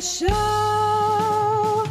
[0.00, 1.86] Kimmy Show.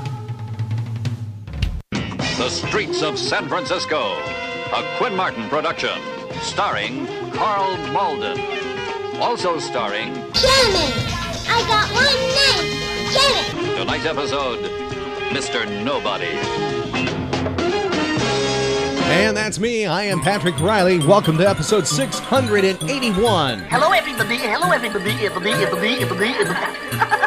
[2.37, 4.13] The Streets of San Francisco,
[4.73, 5.97] a Quinn Martin production,
[6.41, 8.39] starring Karl Malden.
[9.19, 10.93] Also starring Jimmy!
[11.47, 12.65] I got one name!
[13.11, 13.75] Jimmy!
[13.77, 14.59] tonight's episode,
[15.29, 15.83] Mr.
[15.83, 16.37] Nobody.
[19.11, 19.85] And that's me.
[19.87, 20.99] I am Patrick Riley.
[20.99, 23.59] Welcome to episode 681.
[23.59, 24.37] Hello, everybody.
[24.37, 25.25] Hello, everybody.
[25.25, 26.69] Everybody, everybody, everybody, everybody.
[26.91, 27.18] Hi.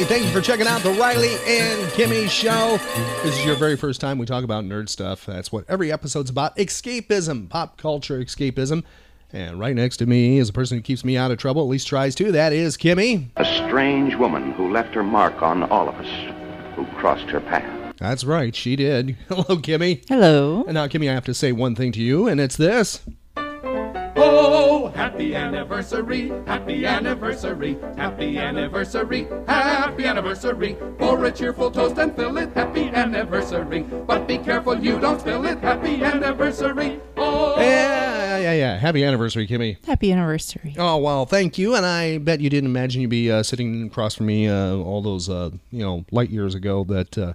[0.00, 0.14] Yeah, hi.
[0.14, 2.78] Thank you for checking out the Riley and Kimmy show.
[3.22, 5.26] This is your very first time we talk about nerd stuff.
[5.26, 8.84] That's what every episode's about escapism, pop culture escapism.
[9.32, 11.68] And right next to me is a person who keeps me out of trouble, at
[11.68, 12.32] least tries to.
[12.32, 13.26] That is Kimmy.
[13.36, 16.34] A strange woman who left her mark on all of us
[16.74, 17.94] who crossed her path.
[17.98, 19.16] That's right, she did.
[19.28, 20.02] Hello, Kimmy.
[20.08, 20.64] Hello.
[20.64, 23.02] And now, Kimmy, I have to say one thing to you, and it's this.
[23.36, 30.76] Oh, happy anniversary, happy anniversary, happy anniversary, happy anniversary.
[30.98, 33.80] Pour a cheerful toast and fill it, happy anniversary.
[33.80, 37.00] But be careful you don't spill it, happy anniversary.
[37.16, 38.76] Oh, Yeah, yeah, yeah.
[38.76, 39.82] Happy anniversary, Kimmy.
[39.86, 40.74] Happy anniversary.
[40.76, 41.74] Oh well, thank you.
[41.74, 45.00] And I bet you didn't imagine you'd be uh, sitting across from me uh, all
[45.00, 47.32] those uh, you know light years ago that uh,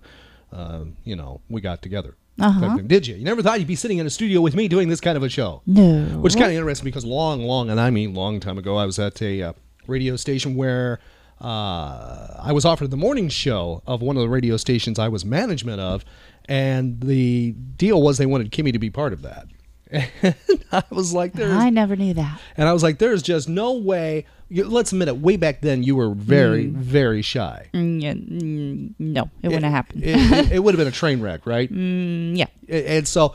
[0.53, 2.14] uh, you know we got together.
[2.39, 2.78] Uh-huh.
[2.86, 3.16] Did you?
[3.16, 5.23] You never thought you'd be sitting in a studio with me doing this kind of
[5.23, 5.61] a show?
[5.66, 6.03] No.
[6.19, 8.86] Which is kind of interesting because long, long, and I mean long time ago, I
[8.86, 9.53] was at a uh,
[9.88, 11.00] radio station where
[11.41, 15.23] uh, I was offered the morning show of one of the radio stations I was
[15.23, 16.03] management of,
[16.50, 19.47] and the deal was they wanted Kimmy to be part of that.
[20.22, 20.36] And
[20.72, 22.41] I was like, "There's I never knew that.
[22.58, 24.25] and I was like, there's just no way.
[24.50, 25.18] You- Let's admit it.
[25.18, 27.70] Way back then, you were very, very shy.
[27.74, 30.02] Mm, yeah, mm, no, it wouldn't happen.
[30.04, 31.72] It, it, it would have been a train wreck, right?
[31.72, 32.48] Mm, yeah.
[32.70, 33.34] And- so,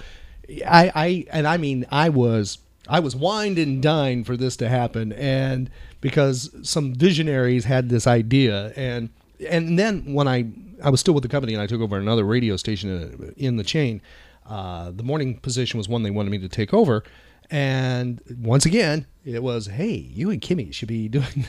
[0.67, 2.59] I, I, and I mean, I was,
[2.89, 8.07] I was wined and dined for this to happen, and because some visionaries had this
[8.07, 9.11] idea, and
[9.49, 10.47] and then when I,
[10.83, 13.57] I was still with the company, and I took over another radio station uh, in
[13.57, 14.03] the chain.
[14.45, 17.05] Uh, the morning position was one they wanted me to take over,
[17.51, 21.47] and once again, it was, hey, you and Kimmy should be doing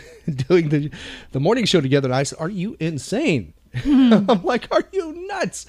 [0.47, 0.91] doing the
[1.31, 2.07] the morning show together.
[2.07, 3.53] And I said, are you insane?
[3.85, 5.65] I'm like, are you nuts?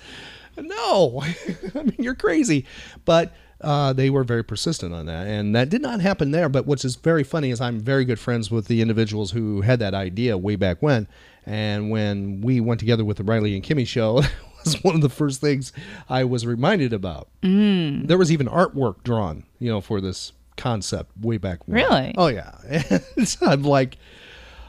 [0.56, 1.22] No,
[1.74, 2.66] I mean you're crazy.
[3.04, 6.48] But uh, they were very persistent on that, and that did not happen there.
[6.48, 9.78] But what's is very funny is I'm very good friends with the individuals who had
[9.78, 11.06] that idea way back when.
[11.46, 14.22] And when we went together with the Riley and Kimmy show,
[14.64, 15.72] was one of the first things
[16.08, 17.28] I was reminded about.
[17.42, 18.06] Mm.
[18.06, 21.76] There was even artwork drawn, you know, for this concept way back when.
[21.76, 22.14] Really?
[22.16, 22.52] Oh yeah.
[23.24, 23.98] so I'm like,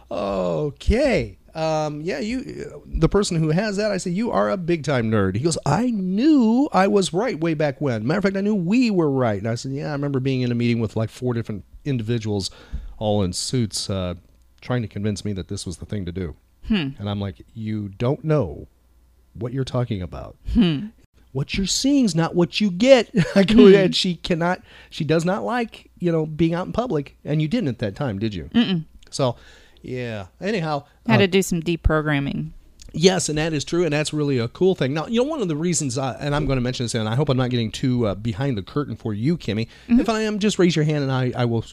[0.09, 1.38] okay.
[1.56, 5.12] Um, yeah, you, the person who has that, I say, you are a big time
[5.12, 5.36] nerd.
[5.36, 8.08] He goes, I knew I was right way back when.
[8.08, 9.38] Matter of fact, I knew we were right.
[9.38, 12.50] And I said, yeah, I remember being in a meeting with like four different individuals,
[12.98, 14.16] all in suits, uh,
[14.62, 16.36] trying to convince me that this was the thing to do.
[16.98, 18.68] And I'm like, you don't know
[19.34, 20.36] what you're talking about.
[21.32, 23.10] What you're seeing is not what you get.
[23.36, 27.18] I go, and she cannot, she does not like, you know, being out in public.
[27.26, 28.50] And you didn't at that time, did you?
[28.54, 28.86] Mm-mm.
[29.10, 29.36] So,
[29.82, 30.28] yeah.
[30.40, 32.52] Anyhow, Had uh, to do some deprogramming.
[32.96, 34.94] Yes, and that is true, and that's really a cool thing.
[34.94, 37.10] Now, you know, one of the reasons, I, and I'm going to mention this, and
[37.10, 39.68] I hope I'm not getting too uh, behind the curtain for you, Kimmy.
[39.88, 41.66] If I am, just raise your hand, and I, I will,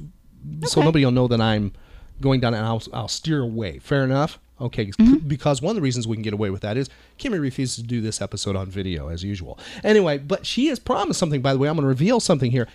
[0.65, 1.75] so nobody will know that I'm
[2.23, 3.81] going down, and I'll, I'll steer away.
[3.81, 4.39] Fair enough.
[4.61, 5.27] Okay, mm-hmm.
[5.27, 7.83] because one of the reasons we can get away with that is Kimmy refuses to
[7.83, 9.59] do this episode on video as usual.
[9.83, 11.41] Anyway, but she has promised something.
[11.41, 12.69] By the way, I'm going to reveal something here.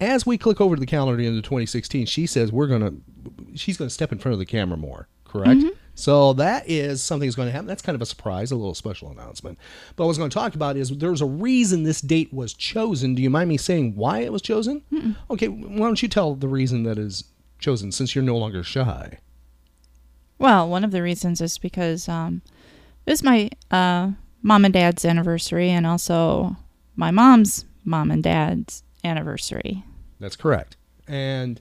[0.00, 3.76] As we click over to the calendar into 2016, she says we're going to, she's
[3.76, 5.08] going to step in front of the camera more.
[5.24, 5.60] Correct.
[5.60, 5.68] Mm-hmm.
[5.94, 7.66] So that is something that's going to happen.
[7.66, 9.58] That's kind of a surprise, a little special announcement.
[9.96, 12.52] But what I was going to talk about is there's a reason this date was
[12.52, 13.14] chosen.
[13.14, 14.82] Do you mind me saying why it was chosen?
[15.30, 17.24] Okay, why don't you tell the reason that is
[17.58, 19.18] chosen since you're no longer shy?
[20.42, 22.42] Well, one of the reasons is because um,
[23.04, 24.10] this is my uh,
[24.42, 26.56] mom and dad's anniversary, and also
[26.96, 29.84] my mom's mom and dad's anniversary.
[30.18, 30.76] That's correct.
[31.06, 31.60] And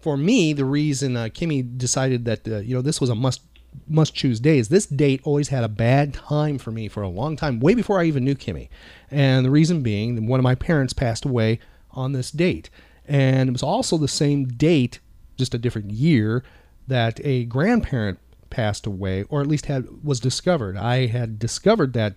[0.00, 3.42] for me, the reason uh, Kimmy decided that uh, you know this was a must
[3.88, 7.08] must choose day is this date always had a bad time for me for a
[7.10, 8.70] long time, way before I even knew Kimmy.
[9.10, 11.58] And the reason being, one of my parents passed away
[11.90, 12.70] on this date,
[13.06, 15.00] and it was also the same date,
[15.36, 16.42] just a different year,
[16.86, 18.18] that a grandparent
[18.54, 20.76] passed away, or at least had was discovered.
[20.76, 22.14] I had discovered that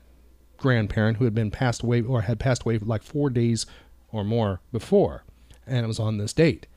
[0.58, 3.66] grandparent who had been passed away or had passed away like four days
[4.12, 5.24] or more before,
[5.66, 6.68] and it was on this date.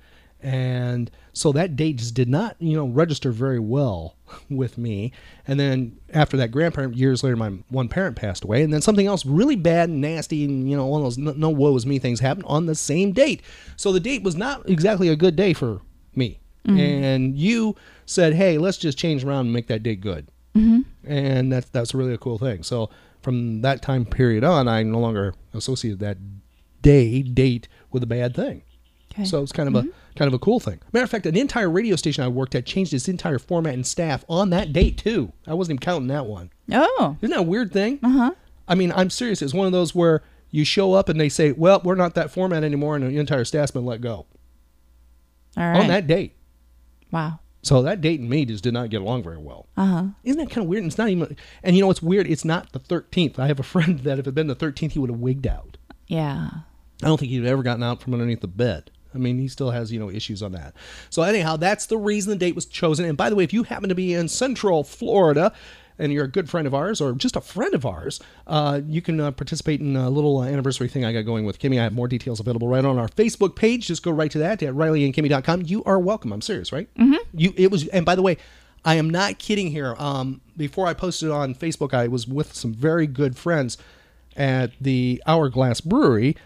[0.43, 4.17] And so that date just did not, you know, register very well
[4.51, 5.13] with me.
[5.47, 8.63] And then after that grandparent, years later, my one parent passed away.
[8.63, 11.33] And then something else really bad and nasty and, you know, one of those no,
[11.33, 13.43] no woe is me things happened on the same date.
[13.77, 15.83] So the date was not exactly a good day for
[16.67, 17.03] me.
[17.05, 17.77] and you
[18.07, 20.81] said, "Hey, let's just change around and make that date good." Mm-hmm.
[21.11, 22.63] And that's that's really a cool thing.
[22.63, 22.91] So
[23.23, 26.19] from that time period on, I no longer associated that
[26.83, 28.63] day date with a bad thing.
[29.13, 29.25] Okay.
[29.25, 30.81] So it's kind of a kind of a cool thing.
[30.93, 33.87] Matter of fact, an entire radio station I worked at changed its entire format and
[33.87, 35.33] staff on that date too.
[35.47, 36.51] I wasn't even counting that one.
[36.73, 37.17] oh.
[37.21, 37.99] Isn't that a weird thing?
[38.03, 38.31] Uh huh.
[38.69, 39.43] I mean, I'm serious.
[39.43, 42.31] It's one of those where you show up and they say, "Well, we're not that
[42.31, 44.27] format anymore," and the entire staff's been let go
[45.57, 45.81] All right.
[45.81, 46.35] on that date.
[47.11, 47.41] Wow.
[47.63, 49.67] So that date and me just did not get along very well.
[49.77, 50.05] Uh huh.
[50.25, 50.83] Isn't that kind of weird?
[50.83, 51.37] And it's not even.
[51.63, 52.27] And you know what's weird?
[52.27, 53.39] It's not the 13th.
[53.39, 55.47] I have a friend that if it had been the 13th, he would have wigged
[55.47, 55.77] out.
[56.07, 56.49] Yeah.
[57.03, 58.91] I don't think he'd ever gotten out from underneath the bed.
[59.15, 60.75] I mean, he still has, you know, issues on that.
[61.09, 63.05] So anyhow, that's the reason the date was chosen.
[63.05, 65.53] And by the way, if you happen to be in Central Florida
[66.01, 69.03] and you're a good friend of ours or just a friend of ours, uh, you
[69.03, 71.79] can uh, participate in a little uh, anniversary thing I got going with Kimmy.
[71.79, 73.87] I have more details available right on our Facebook page.
[73.87, 75.63] Just go right to that at RileyandKimmy.com.
[75.67, 76.33] You are welcome.
[76.33, 76.93] I'm serious, right?
[76.95, 77.17] Mm-hmm.
[77.35, 77.53] You.
[77.57, 77.87] It was.
[77.89, 78.39] And by the way,
[78.85, 79.95] I am not kidding here.
[79.99, 83.77] Um, before I posted on Facebook, I was with some very good friends
[84.37, 86.37] at the Hourglass Brewery,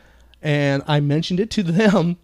[0.42, 2.16] and I mentioned it to them,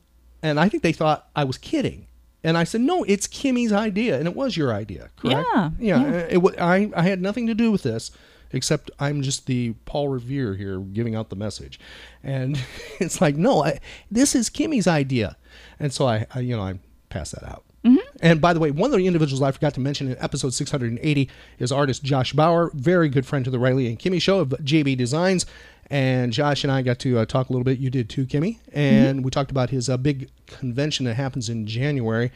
[0.42, 2.06] and I think they thought I was kidding.
[2.42, 5.46] And I said, "No, it's Kimmy's idea, and it was your idea, correct?
[5.52, 6.02] Yeah, yeah.
[6.30, 8.10] It, wa- I I had nothing to do with this,
[8.52, 11.78] except I'm just the Paul Revere here giving out the message,
[12.22, 12.58] and
[13.00, 13.78] it's like, no, I,
[14.10, 15.36] this is Kimmy's idea,
[15.78, 16.78] and so I, I you know I
[17.10, 17.64] pass that out.
[17.84, 17.98] Mm-hmm.
[18.20, 21.30] And by the way, one of the individuals I forgot to mention in episode 680
[21.58, 24.98] is artist Josh Bauer, very good friend to the Riley and Kimmy show of JB
[24.98, 25.46] Designs.
[25.90, 27.78] And Josh and I got to uh, talk a little bit.
[27.78, 28.58] You did too, Kimmy.
[28.72, 32.30] And we talked about his uh, big convention that happens in January.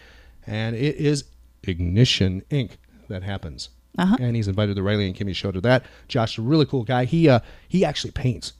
[0.46, 1.24] And it is
[1.62, 2.72] Ignition Inc.
[3.08, 3.68] that happens.
[3.96, 4.16] Uh-huh.
[4.18, 5.84] And he's invited the Riley and Kimmy show to that.
[6.08, 7.04] Josh is a really cool guy.
[7.04, 8.54] He uh, he actually paints.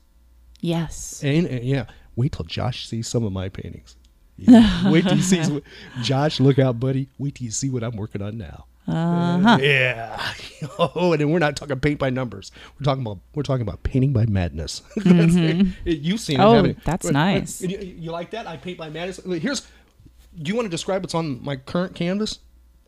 [0.61, 1.23] Yes.
[1.25, 3.97] And, and, yeah, wait till Josh sees some of my paintings.
[4.37, 4.91] Yeah.
[4.91, 5.63] wait till you see some-
[6.03, 6.39] Josh.
[6.39, 7.09] Look out, buddy.
[7.19, 8.67] Wait till you see what I'm working on now.
[8.87, 9.59] Uh-huh.
[9.61, 10.21] Yeah.
[10.79, 12.51] Oh, and then we're not talking paint by numbers.
[12.79, 14.81] We're talking about we're talking about painting by madness.
[14.97, 15.67] That's it.
[15.85, 16.43] You've seen it.
[16.43, 17.61] Oh, that's nice.
[17.61, 18.47] You, you like that?
[18.47, 19.21] I paint by madness.
[19.43, 19.61] Here's.
[19.61, 22.39] Do you want to describe what's on my current canvas?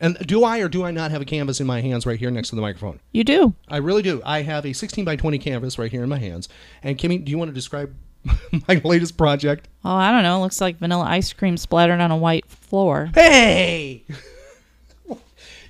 [0.00, 2.30] And do I or do I not have a canvas in my hands right here
[2.30, 2.98] next to the microphone?
[3.12, 3.54] You do.
[3.68, 4.22] I really do.
[4.24, 6.48] I have a 16 by 20 canvas right here in my hands.
[6.82, 7.94] And Kimmy, do you want to describe
[8.68, 9.68] my latest project?
[9.84, 10.38] Oh, I don't know.
[10.38, 13.10] It looks like vanilla ice cream splattered on a white floor.
[13.14, 14.04] Hey!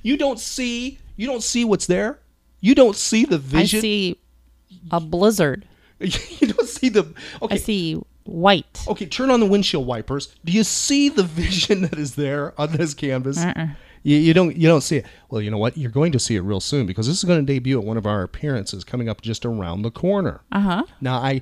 [0.07, 2.21] You don't see you don't see what's there?
[2.61, 3.79] You don't see the vision.
[3.79, 4.21] I see
[4.91, 5.67] a blizzard.
[5.99, 7.13] you don't see the
[7.43, 7.57] okay.
[7.57, 8.85] I see white.
[8.87, 10.35] Okay, turn on the windshield wipers.
[10.45, 13.39] Do you see the vision that is there on this canvas?
[13.39, 13.67] Uh-uh.
[14.05, 15.07] You, you don't you don't see it.
[15.29, 15.77] Well, you know what?
[15.77, 17.97] You're going to see it real soon because this is going to debut at one
[17.97, 20.43] of our appearances coming up just around the corner.
[20.53, 20.83] Uh huh.
[21.01, 21.41] Now I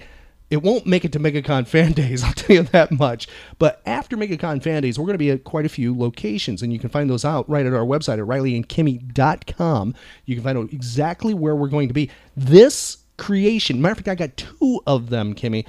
[0.50, 3.28] it won't make it to MegaCon Fan Days, I'll tell you that much.
[3.58, 6.72] But after MegaCon Fan Days, we're going to be at quite a few locations, and
[6.72, 9.94] you can find those out right at our website at RileyandKimmy.com.
[10.26, 12.10] You can find out exactly where we're going to be.
[12.36, 15.66] This creation, matter of fact, I got two of them, Kimmy.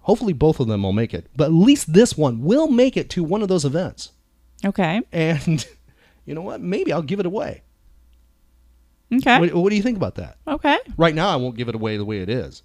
[0.00, 3.08] Hopefully, both of them will make it, but at least this one will make it
[3.10, 4.12] to one of those events.
[4.64, 5.00] Okay.
[5.12, 5.66] And
[6.26, 6.60] you know what?
[6.60, 7.62] Maybe I'll give it away.
[9.12, 9.38] Okay.
[9.38, 10.36] What, what do you think about that?
[10.46, 10.78] Okay.
[10.96, 12.62] Right now, I won't give it away the way it is,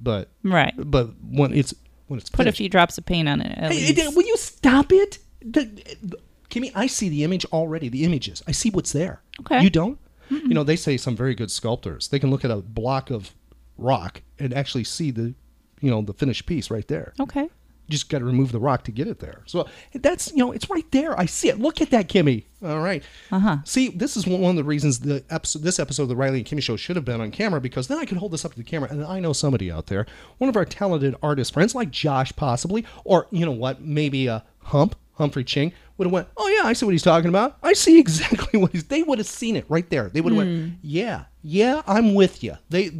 [0.00, 0.74] but Right.
[0.76, 1.74] but when it's
[2.06, 3.58] when it's Put a few drops of paint on it.
[3.58, 5.18] Hey, will you stop it?
[5.42, 5.64] The,
[6.02, 6.18] the-
[6.50, 7.90] Kimmy, I see the image already.
[7.90, 8.42] The images.
[8.46, 9.20] I see what's there.
[9.40, 9.62] Okay.
[9.62, 9.98] You don't?
[10.30, 12.08] You know, they say some very good sculptors.
[12.08, 13.34] They can look at a block of
[13.76, 15.34] rock and actually see the,
[15.80, 17.12] you know, the finished piece right there.
[17.20, 17.48] okay.
[17.88, 19.42] Just got to remove the rock to get it there.
[19.46, 21.18] So that's, you know, it's right there.
[21.18, 21.58] I see it.
[21.58, 22.44] Look at that, Kimmy.
[22.62, 23.02] All right.
[23.30, 23.58] Uh-huh.
[23.64, 26.38] See, this is one one of the reasons the episode, this episode of the Riley
[26.38, 28.52] and Kimmy Show should have been on camera because then I could hold this up
[28.52, 30.06] to the camera and I know somebody out there,
[30.38, 34.44] one of our talented artist friends like Josh possibly, or you know what, maybe a
[34.64, 37.58] Hump, Humphrey Ching, would have went, oh yeah, I see what he's talking about.
[37.62, 38.84] I see exactly what he's.
[38.84, 40.08] They would have seen it right there.
[40.08, 42.56] They would have went, yeah, yeah, I'm with you.
[42.70, 42.90] They,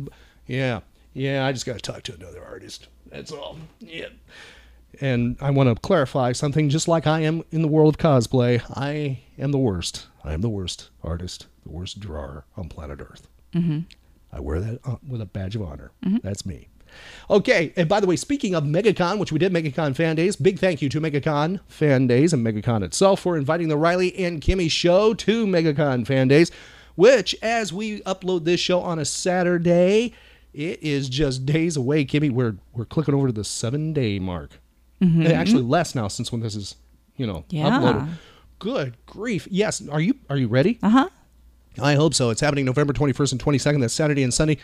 [0.46, 0.80] yeah,
[1.14, 1.46] yeah.
[1.46, 2.88] I just got to talk to another artist.
[3.10, 3.58] That's all.
[3.80, 4.08] Yeah.
[5.00, 8.62] And I want to clarify something just like I am in the world of cosplay.
[8.76, 10.06] I am the worst.
[10.24, 13.28] I am the worst artist, the worst drawer on planet Earth.
[13.54, 13.80] Mm-hmm.
[14.32, 15.92] I wear that with a badge of honor.
[16.22, 16.68] That's me.
[17.30, 20.58] Okay, and by the way, speaking of MegaCon, which we did MegaCon Fan Days, big
[20.58, 24.70] thank you to MegaCon Fan Days and MegaCon itself for inviting the Riley and Kimmy
[24.70, 26.50] show to MegaCon Fan Days,
[26.94, 30.14] which, as we upload this show on a Saturday,
[30.52, 32.04] it is just days away.
[32.04, 34.60] Kimmy, we're we're clicking over to the seven day mark.
[35.00, 36.74] And Actually, less now since when this is,
[37.16, 37.68] you know, Yeah.
[37.70, 38.08] uploaded.
[38.58, 39.46] Good grief!
[39.50, 40.78] Yes, are you are you ready?
[40.82, 41.08] Uh huh.
[41.80, 42.30] I hope so.
[42.30, 43.80] It's happening November 21st and 22nd.
[43.80, 44.58] That's Saturday and Sunday.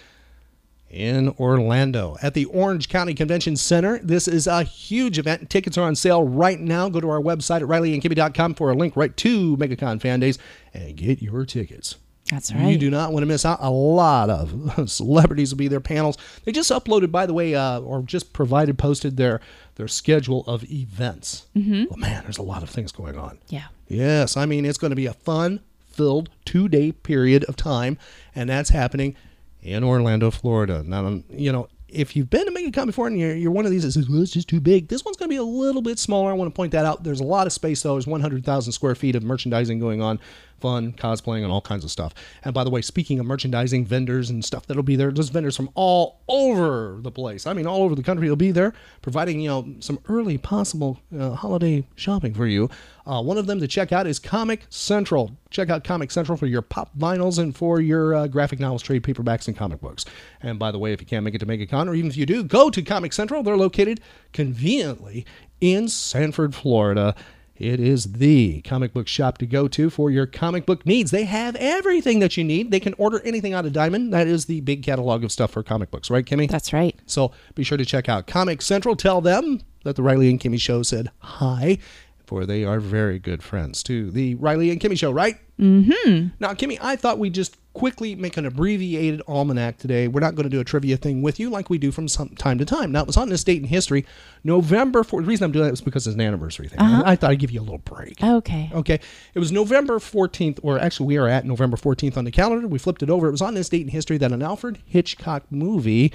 [0.91, 3.99] in Orlando at the Orange County Convention Center.
[3.99, 5.51] This is a huge event.
[5.51, 6.89] Tickets are on sale right now.
[6.89, 10.39] Go to our website at rileyandkimmy.com for a link right to MegaCon Fan Days
[10.73, 11.97] and get your tickets.
[12.35, 13.59] That's You do not want to miss out.
[13.61, 15.81] A lot of celebrities will be there.
[15.81, 16.19] Panels.
[16.45, 19.41] They just uploaded, by the way, uh, or just provided, posted their
[19.77, 21.47] their schedule of events.
[21.57, 21.85] Mm-hmm.
[21.93, 23.39] Oh man, there's a lot of things going on.
[23.49, 23.67] Yeah.
[23.87, 27.99] Yes, I mean it's going to be a fun-filled two-day period of time,
[28.35, 29.15] and that's happening
[29.63, 30.83] in Orlando, Florida.
[30.83, 33.71] Now, um, you know, if you've been to MegaCon before and you're, you're one of
[33.71, 35.83] these that says, well, it's just too big, this one's going to be a little
[35.83, 36.31] bit smaller.
[36.31, 37.05] I want to point that out.
[37.05, 37.95] There's a lot of space, though.
[37.95, 40.19] There's 100,000 square feet of merchandising going on,
[40.61, 42.15] fun, cosplaying, and all kinds of stuff.
[42.45, 45.57] And by the way, speaking of merchandising, vendors and stuff that'll be there, there's vendors
[45.57, 47.47] from all over the place.
[47.47, 51.01] I mean, all over the country will be there, providing, you know, some early possible
[51.19, 52.71] uh, holiday shopping for you.
[53.07, 55.37] Uh, one of them to check out is Comic Central.
[55.51, 59.03] Check out Comic Central for your pop vinyls and for your uh, graphic novels, trade
[59.03, 60.07] paperbacks, and comic books.
[60.41, 62.25] And by the way, if you can't make it to MegaCon, or even if you
[62.25, 63.43] do, go to Comic Central.
[63.43, 64.01] They're located
[64.33, 65.27] conveniently
[65.61, 67.15] in Sanford, Florida.
[67.57, 71.13] It is the comic book shop to go to for your comic book needs.
[71.13, 72.73] They have everything that you need.
[72.73, 74.13] They can order anything out of Diamond.
[74.13, 76.51] That is the big catalog of stuff for comic books, right, Kimmy?
[76.51, 76.99] That's right.
[77.07, 78.97] So be sure to check out Comic Central.
[78.97, 81.79] Tell them that the Riley and Kimmy Show said hi,
[82.27, 85.37] for they are very good friends to the Riley and Kimmy Show, right?
[85.61, 86.29] Mm-hmm.
[86.41, 90.09] Now, Kimmy, I thought we'd just quickly make an abbreviated almanac today.
[90.09, 92.31] We're not going to do a trivia thing with you like we do from some
[92.31, 92.93] time to time.
[92.93, 94.07] Now, it was on this date in history,
[94.45, 95.23] November 4th.
[95.23, 96.79] The reason I'm doing that was because it's an anniversary thing.
[96.79, 97.03] Uh-huh.
[97.05, 98.23] I thought I'd give you a little break.
[98.23, 98.71] Okay.
[98.73, 99.01] Okay.
[99.35, 102.67] It was November 14th, or actually, we are at November 14th on the calendar.
[102.67, 103.27] We flipped it over.
[103.29, 106.13] It was on this date in history that an Alfred Hitchcock movie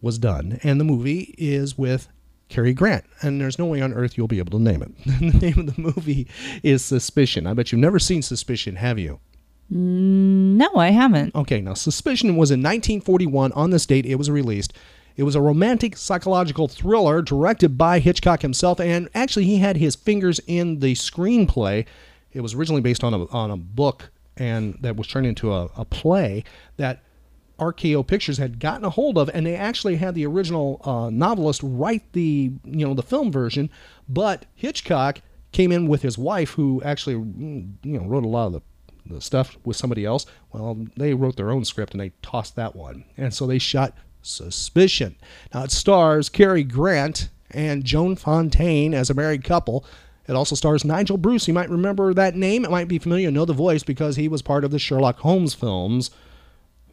[0.00, 0.58] was done.
[0.62, 2.08] And the movie is with
[2.48, 3.04] Cary Grant.
[3.20, 4.92] And there's no way on earth you'll be able to name it.
[5.04, 6.26] the name of the movie
[6.62, 7.46] is Suspicion.
[7.46, 9.20] I bet you've never seen Suspicion, have you?
[9.70, 11.34] No, I haven't.
[11.34, 13.52] Okay, now Suspicion was in 1941.
[13.52, 14.72] On this date, it was released.
[15.16, 19.94] It was a romantic psychological thriller directed by Hitchcock himself, and actually, he had his
[19.94, 21.86] fingers in the screenplay.
[22.32, 25.70] It was originally based on a, on a book and that was turned into a,
[25.76, 26.44] a play
[26.76, 27.02] that
[27.58, 31.60] RKO Pictures had gotten a hold of, and they actually had the original uh, novelist
[31.62, 33.70] write the you know the film version,
[34.08, 35.20] but Hitchcock
[35.52, 38.62] came in with his wife, who actually mm, you know wrote a lot of the
[39.06, 40.26] the stuff with somebody else.
[40.52, 43.96] Well, they wrote their own script and they tossed that one, and so they shot
[44.24, 45.16] Suspicion.
[45.52, 49.84] Now it stars Cary Grant and Joan Fontaine as a married couple.
[50.26, 51.46] It also stars Nigel Bruce.
[51.46, 52.64] You might remember that name.
[52.64, 53.30] It might be familiar.
[53.30, 56.10] Know the voice because he was part of the Sherlock Holmes films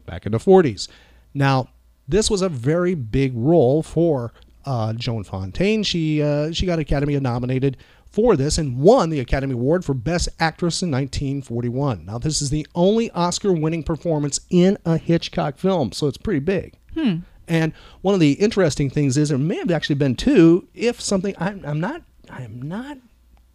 [0.04, 0.88] back in the 40s.
[1.32, 1.68] Now,
[2.06, 4.34] this was a very big role for
[4.66, 5.82] uh, Joan Fontaine.
[5.82, 7.78] She uh, she got Academy nominated
[8.12, 12.04] for this and won the Academy Award for Best Actress in 1941.
[12.04, 16.74] Now, this is the only Oscar-winning performance in a Hitchcock film, so it's pretty big.
[16.94, 17.18] Hmm.
[17.48, 20.68] And one of the interesting things is there may have actually been two.
[20.74, 22.98] If something, I'm, I'm not, I'm not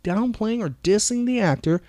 [0.04, 1.82] downplaying or dissing the actor,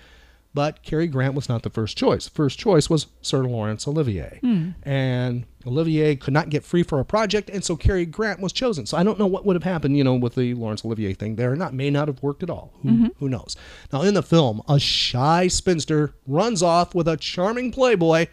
[0.58, 2.26] but Cary Grant was not the first choice.
[2.26, 4.70] First choice was Sir Laurence Olivier, hmm.
[4.82, 8.84] and Olivier could not get free for a project, and so Cary Grant was chosen.
[8.84, 11.36] So I don't know what would have happened, you know, with the Laurence Olivier thing
[11.36, 11.52] there.
[11.52, 12.72] Or not may not have worked at all.
[12.82, 13.06] Who, mm-hmm.
[13.20, 13.54] who knows?
[13.92, 18.26] Now in the film, a shy spinster runs off with a charming playboy,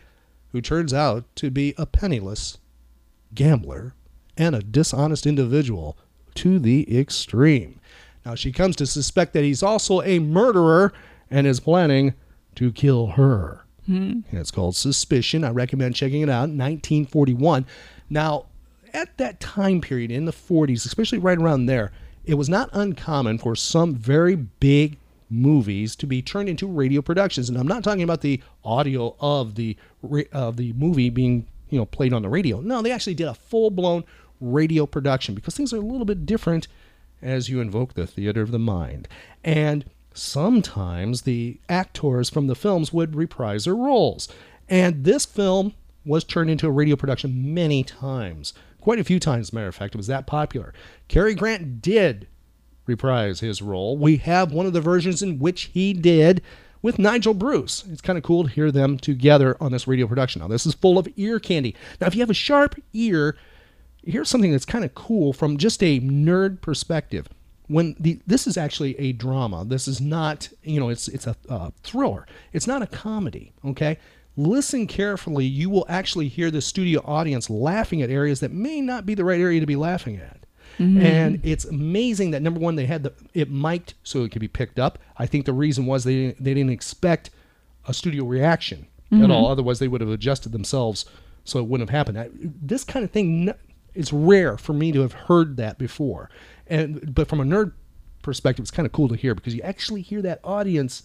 [0.52, 2.58] who turns out to be a penniless
[3.36, 3.94] gambler
[4.36, 5.96] and a dishonest individual
[6.34, 7.80] to the extreme.
[8.26, 10.92] Now she comes to suspect that he's also a murderer
[11.30, 12.14] and is planning
[12.56, 13.66] to kill her.
[13.86, 14.22] Hmm.
[14.32, 15.44] And it's called Suspicion.
[15.44, 16.50] I recommend checking it out.
[16.50, 17.66] 1941.
[18.10, 18.46] Now,
[18.94, 21.92] at that time period in the 40s, especially right around there,
[22.24, 24.98] it was not uncommon for some very big
[25.30, 27.50] movies to be turned into radio productions.
[27.50, 29.78] And I'm not talking about the audio of the
[30.32, 32.62] of the movie being you know played on the radio.
[32.62, 34.04] No, they actually did a full blown
[34.40, 36.68] radio production because things are a little bit different
[37.22, 39.08] as you invoke the theater of the mind.
[39.44, 39.86] And
[40.18, 44.28] sometimes the actors from the films would reprise their roles.
[44.68, 45.74] And this film
[46.06, 48.54] was turned into a radio production many times.
[48.80, 49.96] Quite a few times, matter of fact.
[49.96, 50.74] It was that popular.
[51.08, 52.28] Cary Grant did
[52.86, 53.98] reprise his role.
[53.98, 56.42] We have one of the versions in which he did
[56.82, 57.84] with Nigel Bruce.
[57.92, 60.42] It's kind of cool to hear them together on this radio production.
[60.42, 61.76] Now, this is full of ear candy.
[62.00, 63.36] Now, if you have a sharp ear,
[64.04, 67.28] here's something that's kind of cool from just a nerd perspective.
[67.68, 69.66] When the this is actually a drama.
[69.66, 72.28] This is not, you know, it's it's a uh, thriller.
[72.54, 73.54] It's not a comedy.
[73.66, 73.98] Okay,
[74.38, 75.46] listen carefully.
[75.46, 79.26] You will actually hear the studio audience laughing at areas that may not be the
[79.26, 80.46] right area to be laughing at.
[80.78, 84.48] And it's amazing that number one they had the it mic'd so it could be
[84.50, 85.00] picked up.
[85.18, 87.30] I think the reason was they they didn't expect
[87.88, 88.88] a studio reaction
[89.24, 89.48] at all.
[89.48, 91.06] Otherwise, they would have adjusted themselves
[91.46, 92.20] so it wouldn't have happened.
[92.20, 93.54] I, this kind of thing,
[93.94, 96.30] it's rare for me to have heard that before,
[96.68, 97.74] and but from a nerd
[98.22, 101.04] perspective, it's kind of cool to hear because you actually hear that audience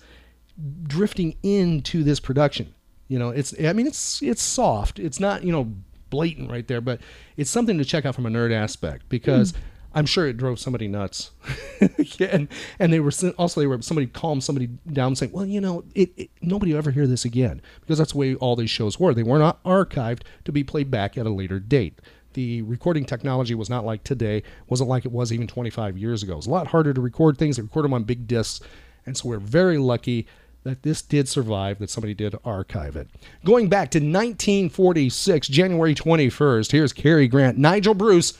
[0.84, 2.74] drifting into this production.
[3.08, 4.98] You know, it's I mean it's it's soft.
[4.98, 5.72] It's not you know
[6.10, 7.00] blatant right there, but
[7.36, 9.52] it's something to check out from a nerd aspect because.
[9.52, 9.58] Hmm.
[9.92, 11.32] I'm sure it drove somebody nuts,
[12.20, 12.46] and
[12.78, 16.12] and they were also they were somebody calmed somebody down, saying, "Well, you know, it,
[16.16, 19.14] it nobody will ever hear this again because that's the way all these shows were.
[19.14, 22.00] They were not archived to be played back at a later date.
[22.34, 24.42] The recording technology was not like today.
[24.68, 26.34] wasn't like it was even 25 years ago.
[26.34, 27.56] It was a lot harder to record things.
[27.56, 28.60] They record them on big discs,
[29.04, 30.26] and so we're very lucky
[30.62, 33.08] that this did survive, that somebody did archive it.
[33.44, 38.38] Going back to 1946, January 21st, here's Cary Grant, Nigel Bruce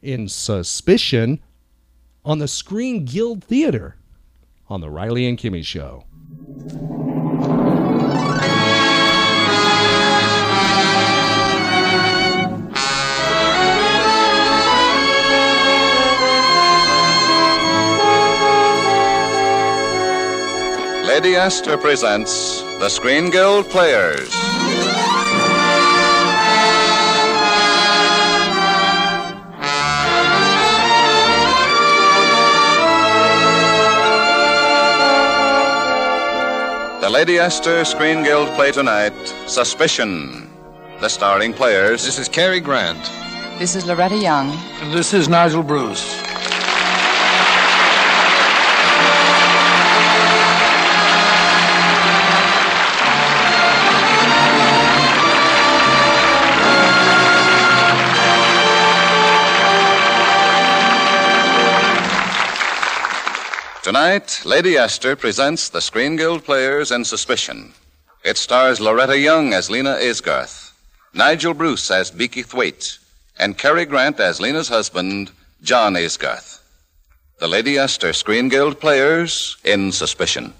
[0.00, 1.40] in Suspicion
[2.24, 3.96] on the Screen Guild Theater
[4.68, 6.04] on the Riley and Kimmy Show.
[21.22, 24.28] Lady Esther presents the Screen Guild Players.
[37.00, 39.14] The Lady Esther Screen Guild play tonight
[39.46, 40.50] Suspicion.
[41.00, 42.04] The starring players.
[42.04, 42.98] This is Cary Grant.
[43.60, 44.50] This is Loretta Young.
[44.80, 46.21] And this is Nigel Bruce.
[63.82, 67.72] Tonight, Lady Esther presents the Screen Guild Players in Suspicion.
[68.24, 70.70] It stars Loretta Young as Lena Aysgarth,
[71.12, 72.98] Nigel Bruce as Beaky Thwaite,
[73.40, 75.32] and Cary Grant as Lena's husband,
[75.64, 76.60] John Aysgarth.
[77.40, 80.54] The Lady Esther Screen Guild Players in Suspicion.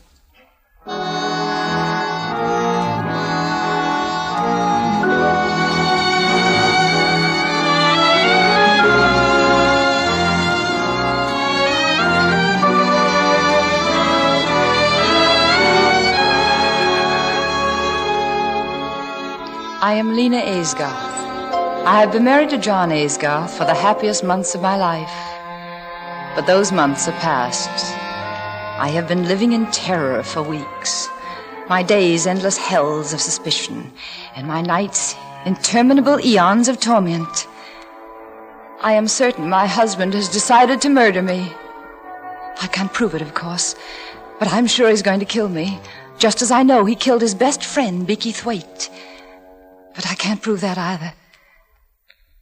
[19.84, 21.10] I am Lena Aysgarth.
[21.84, 25.10] I have been married to John Aysgarth for the happiest months of my life.
[26.36, 27.68] But those months are past.
[28.78, 31.08] I have been living in terror for weeks.
[31.68, 33.90] My days endless hells of suspicion,
[34.36, 35.16] and my nights
[35.47, 37.49] interminable eons of torment.
[38.82, 41.52] I am certain my husband has decided to murder me.
[42.60, 43.75] I can't prove it, of course,
[44.38, 45.80] but I'm sure he's going to kill me,
[46.18, 48.88] just as I know he killed his best friend, Beaky Thwaite.
[49.95, 51.13] But I can't prove that either.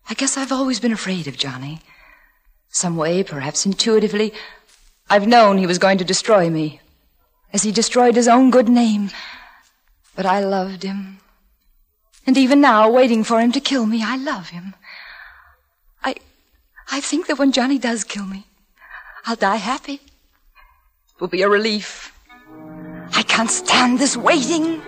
[0.09, 1.81] I guess I've always been afraid of Johnny.
[2.69, 4.33] Some way, perhaps intuitively,
[5.09, 6.81] I've known he was going to destroy me,
[7.53, 9.11] as he destroyed his own good name.
[10.15, 11.19] But I loved him.
[12.27, 14.75] And even now, waiting for him to kill me, I love him.
[16.05, 16.15] I,
[16.91, 18.47] I think that when Johnny does kill me,
[19.27, 19.95] I'll die happy.
[19.95, 22.13] It will be a relief.
[23.13, 24.81] I can't stand this waiting.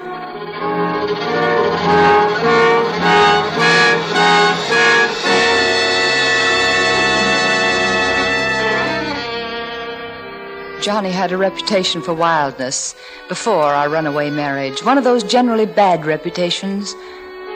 [10.82, 12.96] Johnny had a reputation for wildness
[13.28, 16.92] before our runaway marriage, one of those generally bad reputations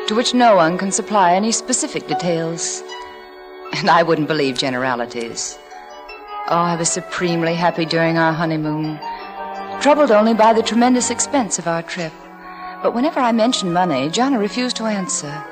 [0.07, 2.85] to which no one can supply any specific details.
[3.73, 5.59] And I wouldn't believe generalities.
[6.49, 8.97] Oh, I was supremely happy during our honeymoon,
[9.81, 12.13] troubled only by the tremendous expense of our trip.
[12.81, 15.45] But whenever I mentioned money, Johnny refused to answer.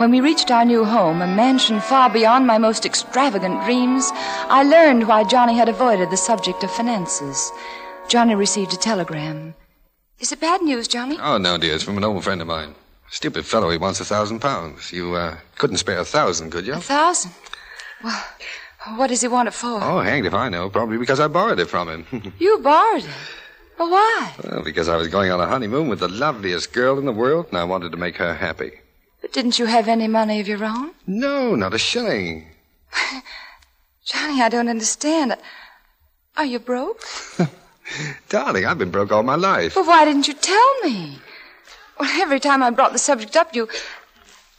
[0.00, 4.08] When we reached our new home, a mansion far beyond my most extravagant dreams,
[4.48, 7.52] I learned why Johnny had avoided the subject of finances.
[8.08, 9.54] Johnny received a telegram.
[10.18, 11.18] Is it bad news, Johnny?
[11.20, 11.74] Oh, no, dear.
[11.74, 12.76] It's from an old friend of mine.
[13.10, 13.68] Stupid fellow.
[13.68, 14.90] He wants a thousand pounds.
[14.90, 16.72] You uh, couldn't spare a thousand, could you?
[16.72, 17.32] A thousand?
[18.02, 18.24] Well,
[18.96, 19.82] what does he want it for?
[19.82, 20.70] Oh, hanged if I know.
[20.70, 22.32] Probably because I borrowed it from him.
[22.38, 23.10] You borrowed it.
[23.78, 24.32] Well, why?
[24.44, 27.48] well, because I was going on a honeymoon with the loveliest girl in the world,
[27.50, 28.80] and I wanted to make her happy.
[29.20, 30.92] But didn't you have any money of your own?
[31.06, 32.46] No, not a shilling.
[34.04, 35.36] Johnny, I don't understand.
[36.36, 37.02] Are you broke?
[38.28, 39.76] Darling, I've been broke all my life.
[39.76, 41.18] Well, why didn't you tell me?
[41.98, 43.68] Well, every time I brought the subject up, you.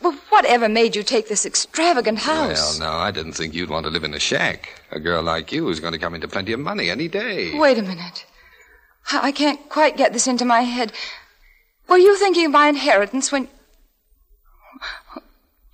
[0.02, 2.80] Well, whatever made you take this extravagant house?
[2.80, 4.82] Well, no, I didn't think you'd want to live in a shack.
[4.92, 7.58] A girl like you is going to come into plenty of money any day.
[7.58, 8.26] Wait a minute.
[9.12, 10.92] I I can't quite get this into my head.
[11.88, 13.48] Were you thinking of my inheritance when.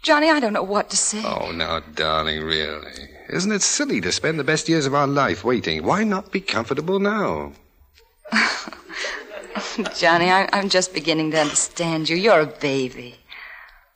[0.02, 1.22] Johnny, I don't know what to say.
[1.26, 3.10] Oh, now, darling, really.
[3.30, 5.84] Isn't it silly to spend the best years of our life waiting?
[5.84, 7.52] Why not be comfortable now?
[9.96, 12.16] Johnny, I, I'm just beginning to understand you.
[12.16, 13.16] You're a baby.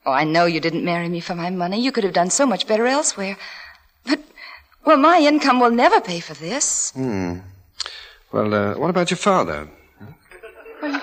[0.04, 1.80] Oh, I know you didn't marry me for my money.
[1.80, 3.36] You could have done so much better elsewhere.
[4.04, 4.20] But,
[4.84, 6.90] well, my income will never pay for this.
[6.90, 7.38] Hmm.
[8.32, 9.68] Well, uh, what about your father?
[10.82, 11.00] Well,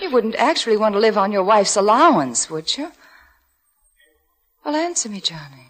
[0.00, 2.92] You wouldn't actually want to live on your wife's allowance, would you?
[4.64, 5.68] Well, answer me, Johnny.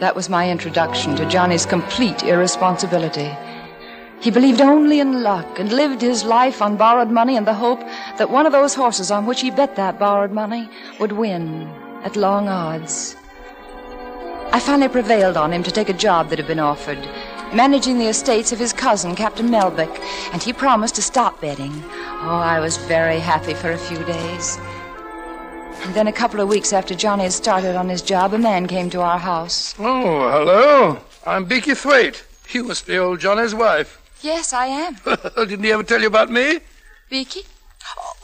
[0.00, 3.30] That was my introduction to Johnny's complete irresponsibility.
[4.20, 7.78] He believed only in luck and lived his life on borrowed money in the hope
[8.18, 11.68] that one of those horses on which he bet that borrowed money would win
[12.02, 13.14] at long odds.
[14.52, 16.98] I finally prevailed on him to take a job that had been offered,
[17.54, 19.98] managing the estates of his cousin, Captain Melbeck,
[20.32, 21.72] and he promised to stop betting.
[22.22, 24.58] Oh, I was very happy for a few days.
[25.84, 28.66] And then a couple of weeks after Johnny had started on his job, a man
[28.66, 29.74] came to our house.
[29.78, 30.98] Oh, hello.
[31.26, 32.24] I'm Beaky Thwaite.
[32.50, 34.00] You must be old Johnny's wife.
[34.22, 34.96] Yes, I am.
[35.36, 36.60] Didn't he ever tell you about me?
[37.08, 37.42] Beaky?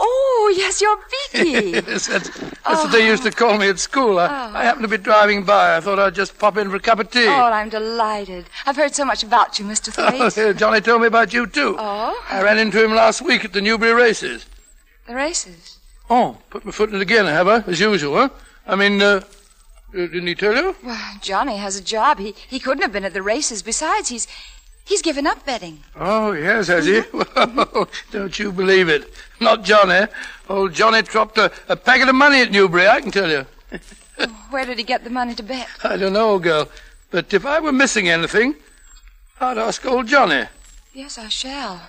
[0.00, 0.98] Oh, yes, you're
[1.32, 1.70] Beaky.
[1.86, 4.18] yes, that's, that's what they used to call me at school.
[4.18, 5.76] I, I happened to be driving by.
[5.76, 7.26] I thought I'd just pop in for a cup of tea.
[7.26, 8.46] Oh, I'm delighted.
[8.64, 9.88] I've heard so much about you, Mr.
[9.98, 10.36] Oh, Thwaite.
[10.36, 11.74] yeah, Johnny told me about you, too.
[11.78, 12.24] Oh?
[12.30, 14.46] I ran into him last week at the Newbury races.
[15.06, 15.78] The races?
[16.08, 17.58] Oh, put my foot in it again, have I?
[17.66, 18.28] As usual, huh?
[18.66, 19.22] I mean, uh,
[19.92, 20.76] didn't he tell you?
[20.84, 22.18] Well, Johnny has a job.
[22.18, 23.62] He, he couldn't have been at the races.
[23.62, 24.26] Besides, he's
[24.84, 25.80] he's given up betting.
[25.96, 27.02] Oh, yes, has he?
[27.12, 29.10] Well, don't you believe it.
[29.40, 30.06] Not Johnny.
[30.48, 33.46] Old Johnny dropped a, a packet of money at Newbury, I can tell you.
[34.50, 35.68] Where did he get the money to bet?
[35.84, 36.68] I don't know, girl.
[37.10, 38.54] But if I were missing anything,
[39.40, 40.44] I'd ask old Johnny.
[40.92, 41.80] Yes, I shall.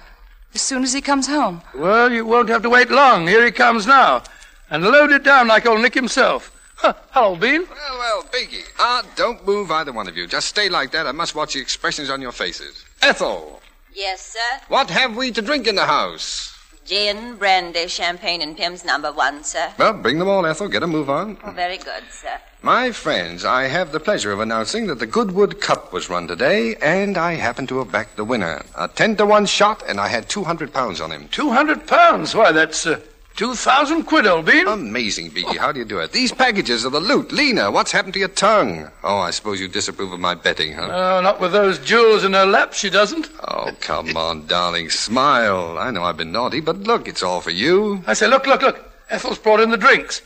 [0.54, 1.62] As soon as he comes home.
[1.76, 3.28] Well, you won't have to wait long.
[3.28, 4.24] Here he comes now.
[4.70, 6.52] And loaded down like old Nick himself.
[6.76, 6.94] Huh.
[7.12, 7.64] Hello, Bean.
[7.70, 8.64] Well, well, Biggie.
[8.80, 10.28] Ah, don't move either one of you.
[10.28, 11.08] Just stay like that.
[11.08, 12.86] I must watch the expressions on your faces.
[13.02, 13.62] Ethel,
[13.94, 14.62] Yes, sir.
[14.70, 16.56] what have we to drink in the house?
[16.89, 19.71] Gin, brandy, champagne, and Pimm's number one, sir.
[19.78, 20.67] Well, bring them all, Ethel.
[20.67, 21.38] Get a move on.
[21.43, 22.39] Oh, very good, sir.
[22.63, 26.75] My friends, I have the pleasure of announcing that the Goodwood Cup was run today,
[26.78, 28.63] and I happen to have backed the winner.
[28.75, 31.28] A ten to one shot, and I had two hundred pounds on him.
[31.28, 32.34] Two hundred pounds?
[32.34, 32.99] Why, that's uh,
[33.39, 34.67] two thousand quid, old Bean.
[34.67, 35.56] Amazing, Beaky.
[35.58, 36.12] How do you do it?
[36.12, 37.32] These packages are the loot.
[37.32, 38.91] Lena, what's happened to your tongue?
[39.02, 40.88] Oh, I suppose you disapprove of my betting, huh?
[40.88, 43.30] No, not with those jewels in her lap, she doesn't.
[43.47, 44.89] Oh, come on, darling.
[44.89, 45.78] Smile.
[45.78, 48.04] I know I've been naughty, but look, it's all for you.
[48.08, 48.91] I say, look, look, look.
[49.10, 50.21] Ethel's brought in the drinks.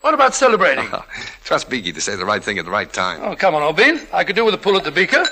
[0.00, 0.88] What about celebrating?
[1.44, 3.20] Trust Beaky to say the right thing at the right time.
[3.22, 4.00] Oh, come on, old Bean.
[4.12, 5.24] I could do with a pull at the beaker.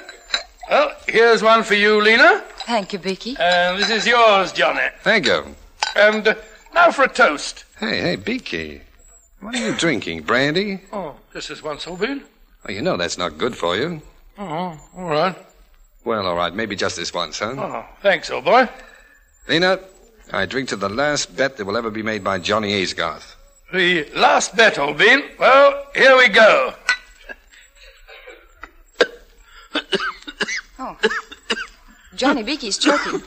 [0.71, 2.45] Well, here's one for you, Lena.
[2.67, 3.37] Thank you, Beaky.
[3.41, 4.87] And this is yours, Johnny.
[5.03, 5.57] Thank you.
[5.97, 6.35] And uh,
[6.75, 7.65] now for a toast.
[7.79, 8.83] Hey, hey, Beaky.
[9.41, 10.23] What are you drinking?
[10.23, 10.81] Brandy?
[10.93, 12.23] Oh, just this once, old Bean.
[12.69, 14.03] Oh, you know that's not good for you.
[14.39, 15.37] Oh, all right.
[16.05, 16.55] Well, all right.
[16.55, 17.55] Maybe just this once, huh?
[17.57, 18.69] Oh, thanks, old boy.
[19.49, 19.81] Lena,
[20.33, 23.35] I drink to the last bet that will ever be made by Johnny Aysgarth.
[23.73, 25.23] The last bet, old Bean.
[25.39, 26.75] Well, here we go.
[30.79, 30.97] Oh.
[32.15, 33.23] Johnny Beaky's choking.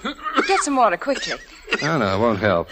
[0.48, 1.34] Get some water quickly.
[1.82, 2.70] No, no, it won't help.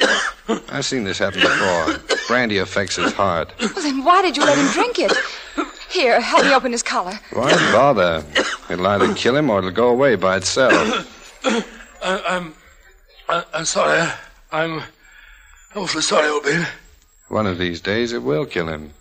[0.70, 2.18] I've seen this happen before.
[2.28, 3.54] Brandy affects his heart.
[3.60, 5.12] Well, then why did you let him drink it?
[5.90, 7.20] Here, help me open his collar.
[7.34, 8.24] Why bother?
[8.70, 10.72] It'll either kill him or it'll go away by itself.
[11.44, 11.64] I,
[12.04, 12.54] I'm,
[13.28, 14.10] I, I'm sorry.
[14.52, 14.82] I'm
[15.76, 16.66] awfully sorry, old Bean.
[17.28, 18.94] One of these days it will kill him.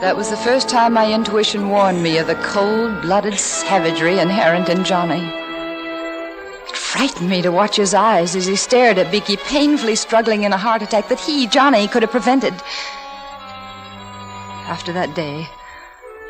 [0.00, 4.68] That was the first time my intuition warned me of the cold blooded savagery inherent
[4.68, 5.22] in Johnny.
[6.68, 10.52] It frightened me to watch his eyes as he stared at Beaky, painfully struggling in
[10.52, 12.52] a heart attack that he, Johnny, could have prevented.
[14.68, 15.48] After that day,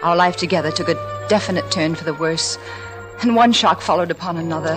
[0.04, 2.58] our life together took a definite turn for the worse,
[3.20, 4.76] and one shock followed upon another.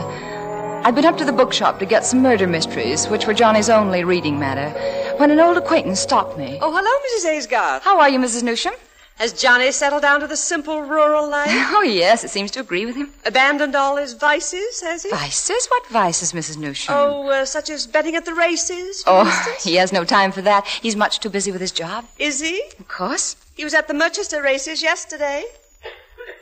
[0.83, 4.03] I'd been up to the bookshop to get some murder mysteries, which were Johnny's only
[4.03, 4.73] reading matter,
[5.19, 6.57] when an old acquaintance stopped me.
[6.61, 7.37] Oh, hello, Mrs.
[7.37, 7.81] Aysgarth.
[7.81, 8.41] How are you, Mrs.
[8.41, 8.73] Newsham?
[9.17, 11.49] Has Johnny settled down to the simple rural life?
[11.77, 13.11] Oh, yes, it seems to agree with him.
[13.25, 15.09] Abandoned all his vices, has he?
[15.09, 15.67] Vices?
[15.67, 16.55] What vices, Mrs.
[16.55, 16.91] Newsham?
[16.95, 19.63] Oh, uh, such as betting at the races, for Oh, instance?
[19.65, 20.65] he has no time for that.
[20.81, 22.05] He's much too busy with his job.
[22.17, 22.63] Is he?
[22.79, 23.35] Of course.
[23.55, 25.43] He was at the Merchester races yesterday.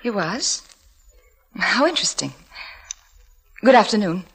[0.03, 0.61] He was.
[1.57, 2.33] How interesting.
[3.63, 4.25] Good afternoon.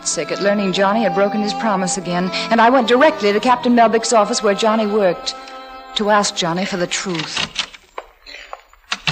[0.00, 3.74] Heartsick at learning Johnny had broken his promise again, and I went directly to Captain
[3.74, 5.34] Melbeck's office where Johnny worked
[5.96, 7.46] to ask Johnny for the truth.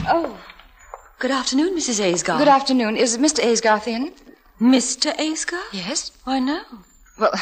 [0.08, 0.38] Oh,
[1.18, 2.00] good afternoon, Mrs.
[2.00, 2.38] Aysgarth.
[2.38, 2.96] Good afternoon.
[2.96, 3.40] Is Mr.
[3.44, 4.12] Aysgarth in?
[4.58, 5.14] Mr.
[5.18, 5.72] Aysgarth?
[5.72, 6.10] Yes.
[6.24, 6.62] Why, no.
[7.18, 7.32] Well,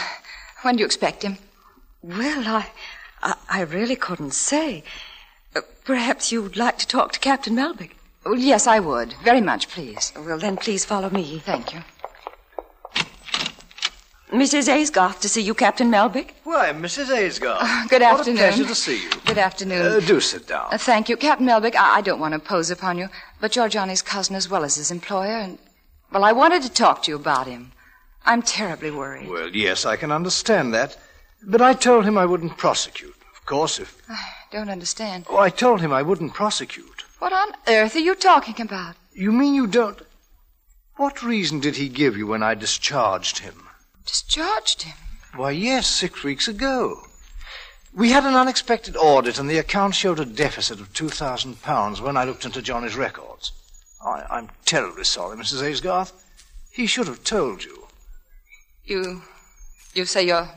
[0.62, 1.38] when do you expect him?
[2.02, 2.66] Well, I,
[3.22, 4.82] I, I really couldn't say.
[5.54, 7.92] Uh, perhaps you'd like to talk to Captain Melbeck.
[8.24, 9.14] Well, yes, I would.
[9.22, 10.12] Very much, please.
[10.16, 11.38] Well, then please follow me.
[11.38, 11.82] Thank you.
[14.30, 14.68] Mrs.
[14.68, 16.30] Aysgarth to see you, Captain Melbeck.
[16.42, 17.10] Why, Mrs.
[17.10, 17.88] Aysgarth.
[17.88, 18.38] Good What afternoon.
[18.38, 19.10] a pleasure to see you.
[19.24, 19.86] Good afternoon.
[19.86, 20.66] Uh, do sit down.
[20.72, 21.16] Uh, thank you.
[21.16, 23.08] Captain Melbeck, I, I don't want to impose upon you,
[23.40, 25.58] but you're Johnny's cousin as well as his employer, and,
[26.12, 27.70] well, I wanted to talk to you about him.
[28.24, 29.28] I'm terribly worried.
[29.28, 30.96] Well, yes, I can understand that.
[31.44, 33.14] But I told him I wouldn't prosecute.
[33.36, 34.02] Of course, if.
[34.08, 34.18] I
[34.50, 35.26] don't understand.
[35.30, 37.04] Oh, I told him I wouldn't prosecute.
[37.20, 38.96] What on earth are you talking about?
[39.12, 40.00] You mean you don't.
[40.96, 43.65] What reason did he give you when I discharged him?
[44.06, 44.96] Discharged him?
[45.34, 47.02] Why, yes, six weeks ago.
[47.92, 52.24] We had an unexpected audit, and the account showed a deficit of £2,000 when I
[52.24, 53.52] looked into Johnny's records.
[54.04, 55.62] I, I'm terribly sorry, Mrs.
[55.62, 56.12] Aysgarth.
[56.70, 57.86] He should have told you.
[58.84, 59.22] You.
[59.94, 60.50] You say you're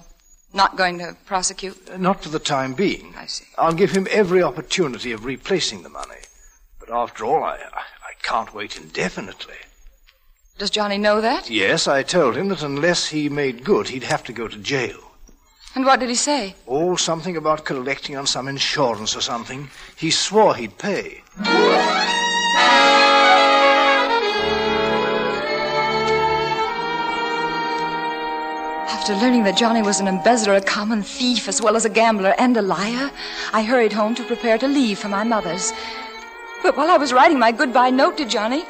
[0.53, 1.89] not going to prosecute?
[1.89, 3.13] Uh, Not for the time being.
[3.17, 3.45] I see.
[3.57, 6.21] I'll give him every opportunity of replacing the money.
[6.79, 9.55] But after all, I, I, I can't wait indefinitely.
[10.60, 11.50] Does Johnny know that?
[11.50, 15.00] Yes, I told him that unless he made good, he'd have to go to jail.
[15.74, 16.54] And what did he say?
[16.67, 19.69] Oh, something about collecting on some insurance or something.
[19.95, 21.24] He swore he'd pay.
[28.89, 32.36] After learning that Johnny was an embezzler, a common thief, as well as a gambler
[32.38, 33.10] and a liar,
[33.54, 35.72] I hurried home to prepare to leave for my mother's.
[36.62, 38.65] But while I was writing my goodbye note to Johnny,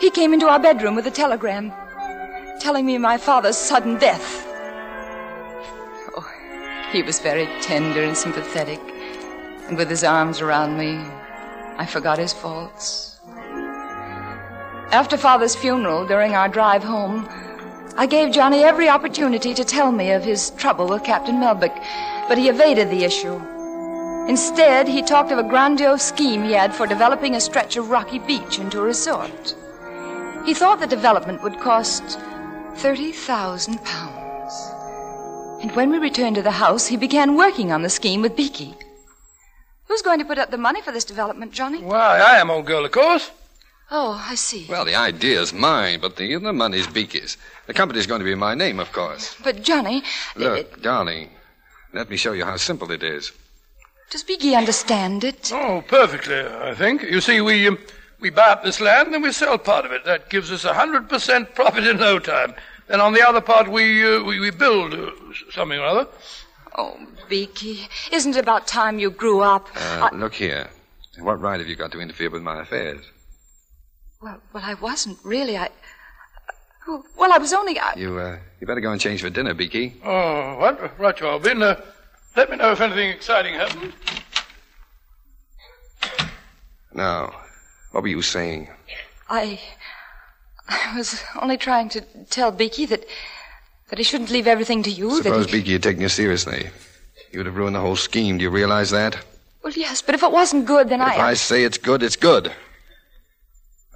[0.00, 1.72] he came into our bedroom with a telegram
[2.60, 4.44] telling me my father's sudden death.
[6.16, 6.28] Oh,
[6.90, 8.80] he was very tender and sympathetic,
[9.68, 10.96] and with his arms around me,
[11.76, 13.20] I forgot his faults.
[14.90, 17.28] After father's funeral, during our drive home,
[17.96, 21.76] I gave Johnny every opportunity to tell me of his trouble with Captain Melbeck,
[22.28, 23.40] but he evaded the issue.
[24.28, 28.18] Instead, he talked of a grandiose scheme he had for developing a stretch of rocky
[28.18, 29.54] beach into a resort.
[30.48, 32.18] He thought the development would cost
[32.76, 34.54] thirty thousand pounds.
[35.60, 38.74] And when we returned to the house, he began working on the scheme with Beaky.
[39.88, 41.82] Who's going to put up the money for this development, Johnny?
[41.82, 43.30] Why, I am, old girl, of course.
[43.90, 44.64] Oh, I see.
[44.70, 47.36] Well, the idea's mine, but the, the money's Beaky's.
[47.66, 49.36] The company's going to be in my name, of course.
[49.44, 50.02] But, Johnny,
[50.34, 51.28] Look, darling,
[51.92, 53.32] let me show you how simple it is.
[54.08, 55.50] does Beaky understand it?
[55.52, 57.02] Oh, perfectly, I think.
[57.02, 57.76] You see, we um,
[58.20, 60.04] we buy up this land and we sell part of it.
[60.04, 62.54] That gives us a hundred percent profit in no time.
[62.88, 65.10] Then on the other part, we uh, we, we build uh,
[65.50, 66.06] something or other.
[66.76, 66.96] Oh,
[67.28, 69.68] Beaky, isn't it about time you grew up?
[69.76, 70.68] Uh, Look here.
[71.18, 73.04] What right have you got to interfere with my affairs?
[74.22, 75.56] Well, well, I wasn't really.
[75.56, 75.68] I.
[77.16, 77.78] Well, I was only.
[77.78, 77.94] I...
[77.96, 80.00] You, uh, you better go and change for dinner, Beaky.
[80.04, 80.98] Oh, what?
[80.98, 81.62] Right, you are, Ben.
[81.62, 81.80] Uh,
[82.36, 83.92] let me know if anything exciting happens.
[86.94, 87.32] Now,
[87.92, 88.68] what were you saying?
[89.28, 89.60] I.
[90.68, 93.04] I was only trying to tell Beaky that.
[93.88, 95.16] that he shouldn't leave everything to you.
[95.16, 95.58] Suppose that he...
[95.60, 96.68] Beaky had taken you seriously.
[97.32, 98.38] You would have ruined the whole scheme.
[98.38, 99.16] Do you realize that?
[99.62, 101.14] Well, yes, but if it wasn't good, then But I.
[101.14, 102.52] if I say it's good, it's good.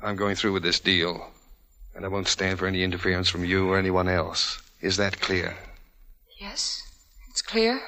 [0.03, 1.31] I'm going through with this deal,
[1.95, 4.61] and I won't stand for any interference from you or anyone else.
[4.81, 5.57] Is that clear?
[6.41, 6.83] Yes,
[7.31, 7.81] it's clear.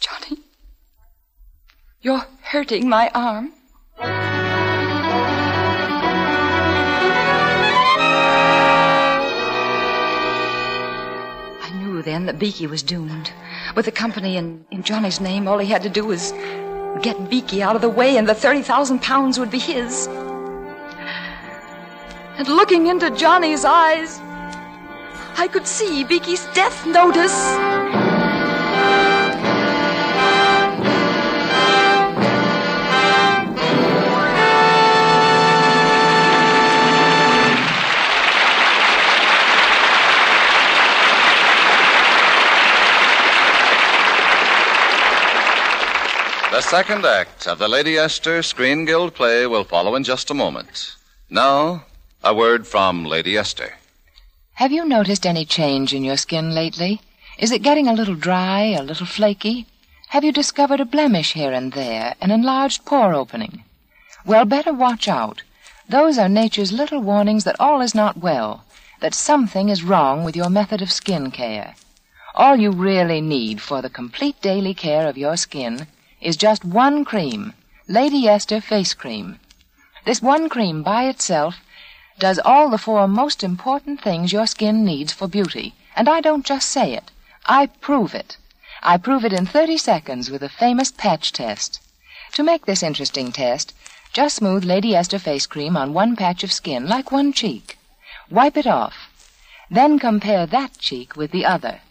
[0.00, 0.38] Johnny,
[2.02, 3.52] you're hurting my arm.
[3.98, 4.10] I
[11.74, 13.32] knew then that Beaky was doomed.
[13.74, 16.32] With the company in, in Johnny's name, all he had to do was
[17.02, 20.06] get Beaky out of the way, and the 30,000 pounds would be his.
[22.38, 24.20] And looking into Johnny's eyes,
[25.38, 28.05] I could see Beaky's death notice.
[46.56, 50.40] The second act of the Lady Esther Screen Guild play will follow in just a
[50.42, 50.96] moment.
[51.28, 51.84] Now,
[52.24, 53.74] a word from Lady Esther.
[54.54, 57.02] Have you noticed any change in your skin lately?
[57.38, 59.66] Is it getting a little dry, a little flaky?
[60.08, 63.64] Have you discovered a blemish here and there, an enlarged pore opening?
[64.24, 65.42] Well, better watch out.
[65.90, 68.64] Those are nature's little warnings that all is not well,
[69.02, 71.74] that something is wrong with your method of skin care.
[72.34, 75.86] All you really need for the complete daily care of your skin
[76.26, 77.52] is just one cream,
[77.86, 79.38] Lady Esther Face Cream.
[80.04, 81.60] This one cream by itself
[82.18, 85.76] does all the four most important things your skin needs for beauty.
[85.94, 87.12] And I don't just say it.
[87.46, 88.38] I prove it.
[88.82, 91.80] I prove it in 30 seconds with the famous patch test.
[92.32, 93.72] To make this interesting test,
[94.12, 97.78] just smooth Lady Esther face cream on one patch of skin, like one cheek.
[98.30, 98.96] Wipe it off.
[99.70, 101.82] Then compare that cheek with the other.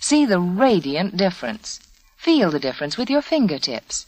[0.00, 1.78] See the radiant difference.
[2.22, 4.06] Feel the difference with your fingertips.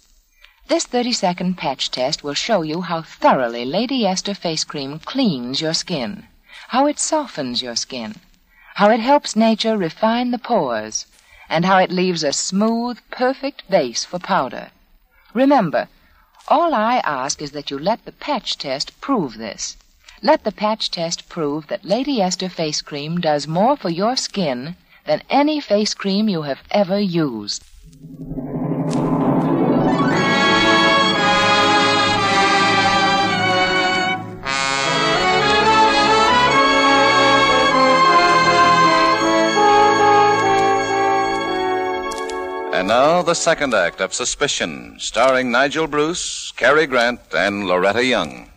[0.69, 5.75] This 30-second patch test will show you how thoroughly Lady Esther face cream cleans your
[5.75, 6.29] skin,
[6.69, 8.15] how it softens your skin,
[8.77, 11.07] how it helps nature refine the pores,
[11.49, 14.71] and how it leaves a smooth, perfect base for powder.
[15.33, 15.89] Remember,
[16.47, 19.77] all I ask is that you let the patch test prove this.
[20.23, 24.77] Let the patch test prove that Lady Esther face cream does more for your skin
[25.05, 27.65] than any face cream you have ever used.
[42.75, 48.51] And now the second act of Suspicion, starring Nigel Bruce, Cary Grant, and Loretta Young.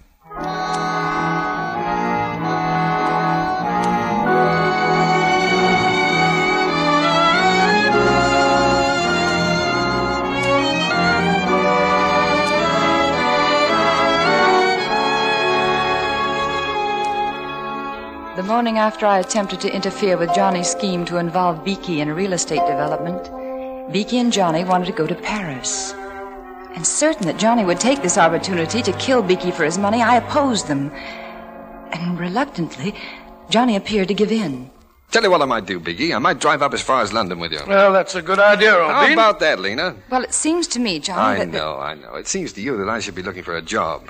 [18.48, 22.32] Morning after I attempted to interfere with Johnny's scheme to involve Beaky in a real
[22.32, 25.92] estate development, Beaky and Johnny wanted to go to Paris.
[26.74, 30.16] And certain that Johnny would take this opportunity to kill Beaky for his money, I
[30.16, 30.92] opposed them.
[31.92, 32.96] And reluctantly,
[33.50, 34.72] Johnny appeared to give in.
[35.12, 36.14] Tell you what I might do, Beaky.
[36.14, 37.60] I might drive up as far as London with you.
[37.68, 39.12] Well, that's a good idea, old How bean.
[39.14, 39.94] about that, Lena?
[40.10, 41.50] Well, it seems to me, Johnny, I that.
[41.50, 42.16] know, I know.
[42.16, 44.10] It seems to you that I should be looking for a job.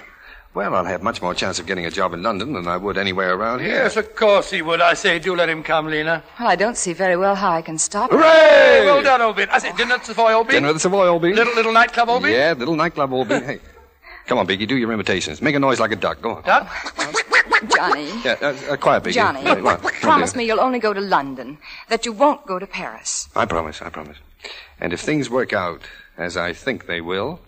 [0.54, 2.98] Well, I'll have much more chance of getting a job in London than I would
[2.98, 3.70] anywhere around here.
[3.70, 4.82] Yes, of course he would.
[4.82, 6.24] I say, do let him come, Lena.
[6.40, 8.18] Well, I don't see very well how I can stop him.
[8.18, 8.82] Hooray!
[8.86, 9.48] Well done, old bean.
[9.52, 10.56] I say, dinner at the Savoy, old bean.
[10.56, 11.36] Dinner at the Savoy, old bean.
[11.36, 12.34] Little, little nightclub, old bean.
[12.34, 13.44] Yeah, little nightclub, old bean.
[13.44, 13.60] Hey,
[14.26, 15.42] come on, Beaky, do your imitations.
[15.44, 16.22] Make a noise like a duck.
[16.22, 16.44] Go on.
[16.44, 16.68] Duck?
[17.76, 18.08] Johnny.
[18.24, 19.14] Yeah, uh, uh, quiet, Beaky.
[19.16, 20.38] Johnny, Hey, come on, come on, promise dear.
[20.40, 23.30] me you'll only go to London, that you won't go to Paris.
[23.36, 24.18] I promise, I promise.
[24.80, 25.82] And if things work out
[26.18, 27.40] as I think they will,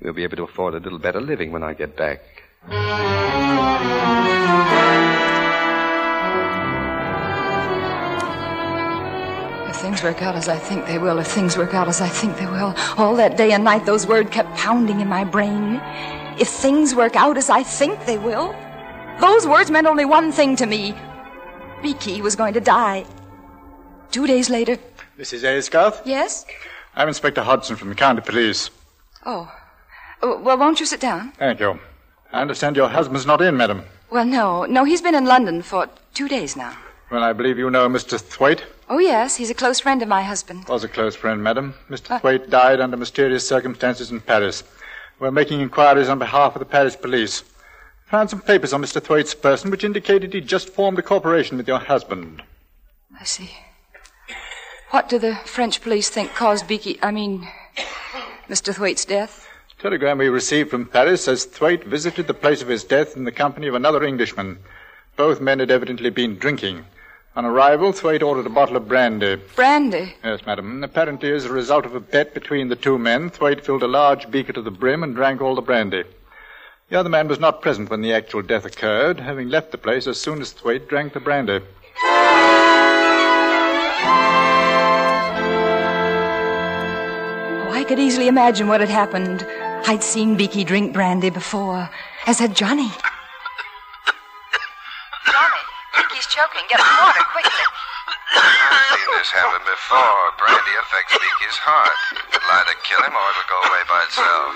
[0.00, 2.20] we'll be able to afford a little better living when I get back.
[9.68, 12.08] If things work out as I think they will, if things work out as I
[12.08, 15.80] think they will, all that day and night those words kept pounding in my brain.
[16.38, 18.54] If things work out as I think they will,
[19.20, 20.94] those words meant only one thing to me.
[21.82, 23.04] Beaky was going to die.
[24.10, 24.76] Two days later,
[25.18, 25.44] Mrs.
[25.44, 26.02] Aysgarth?
[26.04, 26.46] yes?
[26.96, 28.70] I'm Inspector Hodgson from the County Police.
[29.24, 29.50] Oh.
[30.22, 31.32] Uh, Well, won't you sit down?
[31.32, 31.78] Thank you.
[32.32, 33.84] I understand your husband's not in, madam.
[34.10, 34.64] Well, no.
[34.64, 36.76] No, he's been in London for two days now.
[37.10, 38.20] Well, I believe you know Mr.
[38.20, 38.64] Thwaite.
[38.88, 39.36] Oh, yes.
[39.36, 40.68] He's a close friend of my husband.
[40.68, 41.74] Was a close friend, madam.
[41.88, 42.20] Mr.
[42.20, 44.62] Thwaite died under mysterious circumstances in Paris.
[45.18, 47.42] We're making inquiries on behalf of the Paris police.
[48.06, 49.00] Found some papers on Mr.
[49.02, 52.42] Thwaite's person which indicated he'd just formed a corporation with your husband.
[53.20, 53.50] I see.
[54.90, 57.46] What do the French police think caused Beaky, I mean,
[58.48, 58.74] Mr.
[58.74, 59.46] Thwaite's death?
[59.80, 63.32] Telegram we received from Paris says Thwaite visited the place of his death in the
[63.32, 64.58] company of another Englishman.
[65.16, 66.84] Both men had evidently been drinking.
[67.34, 69.36] On arrival, Thwaite ordered a bottle of brandy.
[69.56, 70.16] Brandy.
[70.22, 70.84] Yes, madam.
[70.84, 74.30] Apparently, as a result of a bet between the two men, Thwaite filled a large
[74.30, 76.04] beaker to the brim and drank all the brandy.
[76.90, 80.06] The other man was not present when the actual death occurred, having left the place
[80.06, 81.60] as soon as Thwaite drank the brandy.
[87.62, 89.46] Oh, I could easily imagine what had happened.
[89.86, 91.90] I'd seen Beaky drink brandy before,
[92.26, 92.88] as had Johnny.
[95.26, 95.62] Johnny,
[95.96, 96.62] Beaky's choking.
[96.68, 97.64] Get him water quickly.
[98.36, 100.22] I've seen this happen before.
[100.38, 101.98] Brandy affects Beaky's heart.
[102.30, 104.50] It'll either kill him or it'll go away by itself.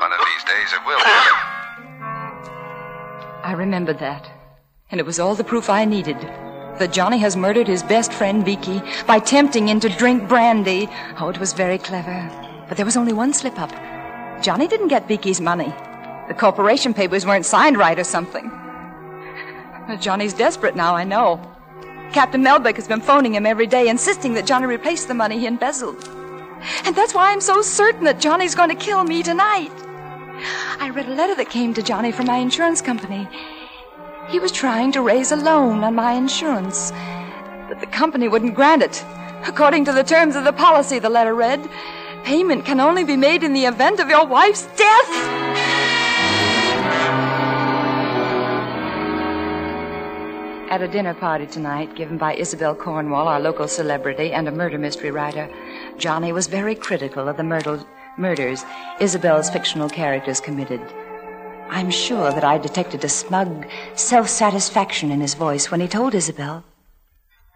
[0.00, 1.40] One of these days it will kill him.
[3.44, 4.30] I remembered that.
[4.90, 6.16] And it was all the proof I needed.
[6.78, 10.88] That Johnny has murdered his best friend Beaky by tempting him to drink brandy.
[11.20, 12.30] Oh, it was very clever.
[12.68, 13.72] But there was only one slip up.
[14.42, 15.72] Johnny didn't get Beaky's money.
[16.28, 18.50] The corporation papers weren't signed right or something.
[20.00, 21.40] Johnny's desperate now, I know.
[22.12, 25.46] Captain Melbeck has been phoning him every day, insisting that Johnny replace the money he
[25.46, 26.08] embezzled.
[26.84, 29.72] And that's why I'm so certain that Johnny's going to kill me tonight.
[30.78, 33.28] I read a letter that came to Johnny from my insurance company.
[34.28, 36.92] He was trying to raise a loan on my insurance,
[37.68, 39.04] but the company wouldn't grant it.
[39.46, 41.68] According to the terms of the policy, the letter read,
[42.24, 45.38] payment can only be made in the event of your wife's death.
[50.70, 54.78] At a dinner party tonight, given by Isabel Cornwall, our local celebrity and a murder
[54.78, 55.48] mystery writer,
[55.96, 57.82] Johnny was very critical of the murder-
[58.18, 58.64] murders
[59.00, 60.82] Isabel's fictional characters committed.
[61.70, 66.14] I'm sure that I detected a smug self satisfaction in his voice when he told
[66.14, 66.64] Isabel.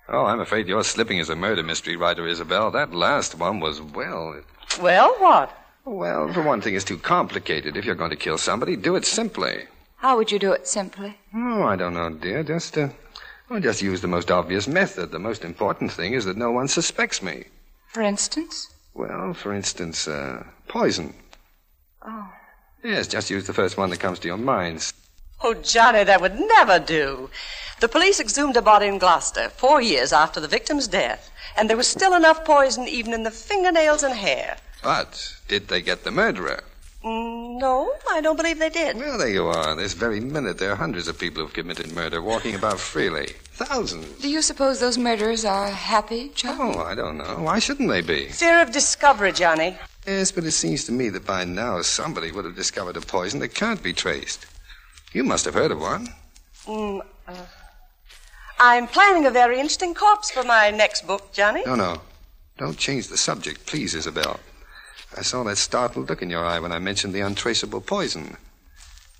[0.09, 2.70] Oh, I'm afraid you're slipping as a murder mystery writer, Isabel.
[2.70, 4.40] That last one was, well.
[4.80, 5.57] Well, what?
[5.84, 7.76] Well, for one thing, it's too complicated.
[7.76, 9.64] If you're going to kill somebody, do it simply.
[9.96, 11.16] How would you do it simply?
[11.34, 12.42] Oh, I don't know, dear.
[12.42, 12.88] Just, uh,
[13.48, 15.11] well, just use the most obvious method.
[15.12, 17.44] The most important thing is that no one suspects me.
[17.88, 18.68] For instance?
[18.94, 21.14] Well, for instance, uh, poison.
[22.05, 22.28] Oh.
[22.82, 24.92] Yes, just use the first one that comes to your mind.
[25.45, 27.28] Oh, Johnny, that would never do.
[27.80, 31.76] The police exhumed a body in Gloucester four years after the victim's death, and there
[31.76, 34.57] was still enough poison even in the fingernails and hair.
[34.82, 36.62] But did they get the murderer?
[37.05, 38.97] Mm, no, I don't believe they did.
[38.97, 39.74] Well, there you are.
[39.74, 43.30] This very minute, there are hundreds of people who've committed murder walking about freely.
[43.55, 44.07] Thousands.
[44.20, 46.57] Do you suppose those murderers are happy, John?
[46.61, 47.38] Oh, I don't know.
[47.40, 48.26] Why shouldn't they be?
[48.28, 49.76] Fear of discovery, Johnny.
[50.07, 53.40] Yes, but it seems to me that by now somebody would have discovered a poison
[53.40, 54.47] that can't be traced.
[55.12, 56.08] You must have heard of one.
[56.66, 57.34] Mm, uh,
[58.58, 61.62] I'm planning a very interesting corpse for my next book, Johnny.
[61.66, 62.00] No, no.
[62.58, 64.40] Don't change the subject, please, Isabel.
[65.16, 68.36] I saw that startled look in your eye when I mentioned the untraceable poison.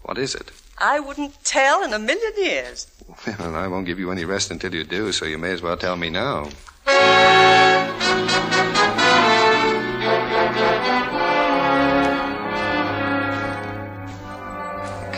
[0.03, 0.51] What is it?
[0.79, 2.87] I wouldn't tell in a million years.
[3.27, 5.77] Well, I won't give you any rest until you do, so you may as well
[5.77, 6.49] tell me now.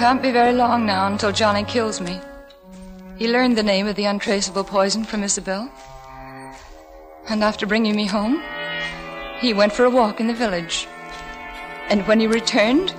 [0.04, 2.20] Can't be very long now until Johnny kills me.
[3.16, 5.72] He learned the name of the untraceable poison from Isabel.
[7.30, 8.42] And after bringing me home,
[9.38, 10.86] he went for a walk in the village.
[11.88, 12.92] And when he returned,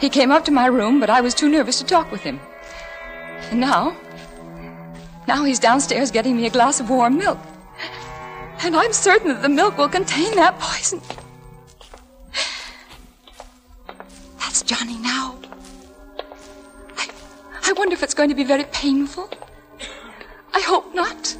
[0.00, 2.40] he came up to my room, but I was too nervous to talk with him.
[3.50, 3.94] And now,
[5.28, 7.38] now he's downstairs getting me a glass of warm milk.
[8.60, 11.02] And I'm certain that the milk will contain that poison.
[14.38, 15.43] That's Johnny now.
[17.64, 19.30] I, I wonder if it's going to be very painful.
[20.52, 21.36] I hope not.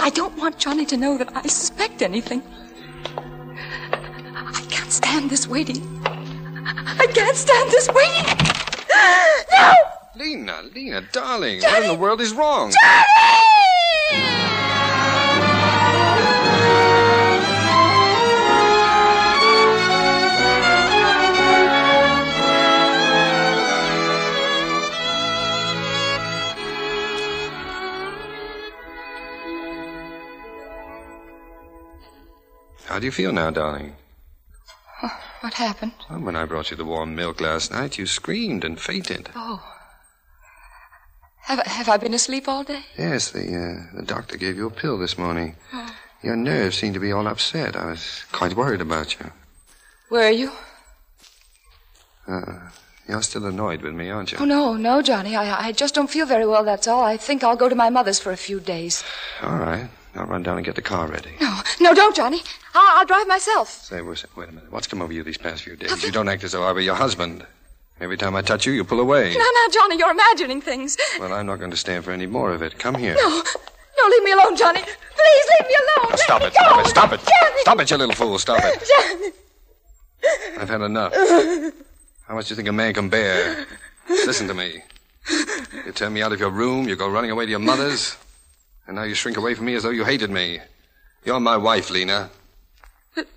[0.00, 2.42] I don't want Johnny to know that I suspect anything.
[3.16, 5.82] I can't stand this waiting.
[6.04, 8.46] I can't stand this waiting.
[9.50, 9.72] No!
[10.16, 12.72] Lena, Lena, darling, what in the world is wrong?
[32.88, 33.94] How do you feel now, darling?
[35.40, 35.92] What happened?
[36.10, 39.28] Well, when I brought you the warm milk last night, you screamed and fainted.
[39.36, 39.62] Oh.
[41.42, 42.82] Have, I- have I been asleep all day?
[42.96, 45.54] Yes, the uh, the doctor gave you a pill this morning.
[46.24, 47.76] Your nerves seem to be all upset.
[47.76, 49.30] I was quite worried about you.
[50.08, 50.50] Where are you?
[52.26, 52.70] Uh,
[53.08, 54.38] you're still annoyed with me, aren't you?
[54.40, 55.36] Oh, no, no, Johnny.
[55.36, 57.04] I, I just don't feel very well, that's all.
[57.04, 59.04] I think I'll go to my mother's for a few days.
[59.42, 59.88] All right.
[60.14, 61.30] I'll run down and get the car ready.
[61.40, 62.40] No, no, don't, Johnny.
[62.74, 63.68] I'll, I'll drive myself.
[63.68, 64.72] Say, wait wait a minute.
[64.72, 66.02] What's come over you these past few days?
[66.02, 67.46] You don't act as though I were your husband.
[68.00, 69.34] Every time I touch you, you pull away.
[69.34, 70.96] No, no, Johnny, you're imagining things.
[71.18, 72.78] Well, I'm not going to stand for any more of it.
[72.78, 73.14] Come here.
[73.14, 74.80] No, no, leave me alone, Johnny.
[74.80, 76.10] Please leave me alone.
[76.10, 76.52] Now, stop it.
[76.52, 76.82] me go.
[76.84, 76.88] Stop it.
[76.88, 77.20] Stop it.
[77.20, 77.60] Johnny.
[77.60, 78.38] Stop it, you little fool.
[78.38, 78.84] Stop it.
[78.88, 79.32] Johnny.
[80.58, 81.12] I've had enough.
[82.26, 83.66] How much do you think a man can bear?
[84.08, 84.82] Listen to me.
[85.86, 88.16] You turn me out of your room, you go running away to your mother's,
[88.88, 90.60] and now you shrink away from me as though you hated me.
[91.24, 92.30] You're my wife, Lena.
[93.14, 93.28] But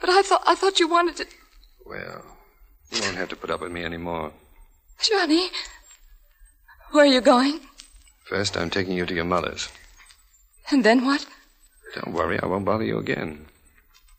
[0.00, 1.26] but I thought I thought you wanted to.
[1.86, 2.24] Well,
[2.90, 4.32] you won't have to put up with me anymore.
[5.00, 5.48] Johnny,
[6.90, 7.60] where are you going?
[8.24, 9.68] First, I'm taking you to your mother's.
[10.70, 11.24] And then what?
[11.94, 13.46] Don't worry, I won't bother you again.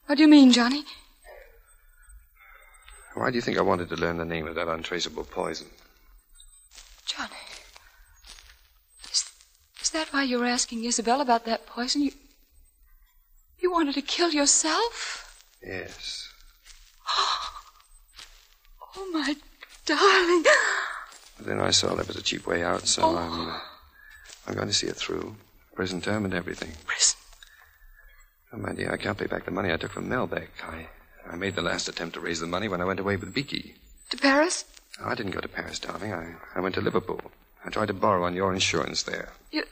[0.05, 0.83] What do you mean, Johnny?
[3.13, 5.67] Why do you think I wanted to learn the name of that untraceable poison?
[7.05, 7.50] Johnny.
[9.93, 12.01] That why you were asking Isabel about that poison?
[12.03, 12.11] You.
[13.59, 15.43] You wanted to kill yourself?
[15.65, 16.27] Yes.
[18.97, 19.35] Oh, my
[19.85, 20.43] darling.
[21.37, 23.17] But then I saw there was a cheap way out, so Oh.
[23.17, 23.49] I'm.
[23.49, 23.59] Uh,
[24.47, 25.35] I'm going to see it through.
[25.75, 26.73] Prison term and everything.
[26.85, 27.17] Prison?
[28.53, 30.49] Oh, my dear, I can't pay back the money I took from Melbeck.
[30.67, 30.87] I,
[31.31, 33.75] I made the last attempt to raise the money when I went away with Beaky.
[34.09, 34.65] To Paris?
[35.03, 36.11] I didn't go to Paris, darling.
[36.13, 37.21] I, I went to Liverpool.
[37.65, 39.29] I tried to borrow on your insurance there.
[39.51, 39.63] You,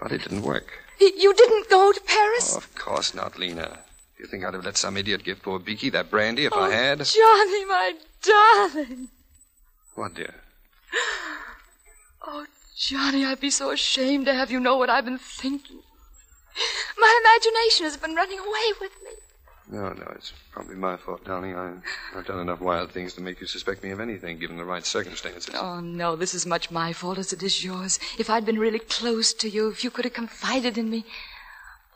[0.00, 0.72] But it didn't work.
[1.00, 2.54] you didn't go to Paris?
[2.54, 3.78] Oh, of course not, Lena.
[4.16, 6.60] Do you think I'd have let some idiot give poor Beaky that brandy if Oh,
[6.60, 6.98] I had?
[7.04, 7.92] Johnny, my
[8.22, 9.08] darling.
[9.94, 10.34] What, dear?
[12.26, 15.80] Oh, Johnny, I'd be so ashamed to have you know what I've been thinking.
[16.98, 19.10] My imagination has been running away with me.
[19.68, 21.56] No, no, it's probably my fault, darling.
[21.56, 21.72] I,
[22.14, 24.86] I've done enough wild things to make you suspect me of anything, given the right
[24.86, 25.52] circumstances.
[25.54, 27.98] Oh, no, this is much my fault as it is yours.
[28.16, 31.04] If I'd been really close to you, if you could have confided in me.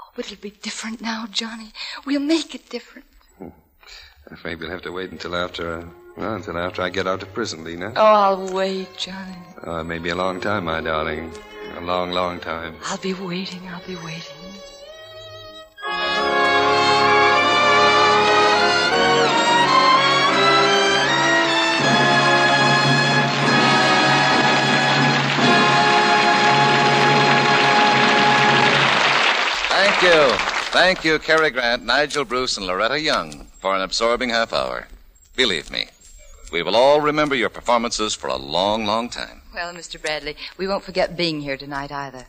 [0.01, 1.73] Oh, but it'll be different now, Johnny.
[2.05, 3.07] We'll make it different.
[3.41, 5.85] I'm afraid we'll have to wait until after, uh,
[6.17, 7.93] well, until after I get out of prison, Lena.
[7.97, 9.37] Oh, I'll wait, Johnny.
[9.67, 11.33] Uh, it may be a long time, my darling.
[11.77, 12.75] A long, long time.
[12.85, 13.67] I'll be waiting.
[13.69, 14.40] I'll be waiting.
[30.73, 34.87] Thank you, Cary Grant, Nigel Bruce, and Loretta Young, for an absorbing half hour.
[35.35, 35.89] Believe me,
[36.53, 39.43] we will all remember your performances for a long, long time.
[39.53, 40.01] Well, Mr.
[40.01, 42.27] Bradley, we won't forget being here tonight either.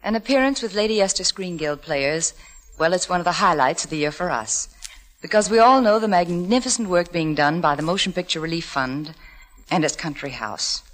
[0.00, 2.34] An appearance with Lady Esther Screen Guild players,
[2.78, 4.68] well, it's one of the highlights of the year for us.
[5.20, 9.12] Because we all know the magnificent work being done by the Motion Picture Relief Fund
[9.72, 10.84] and its country house.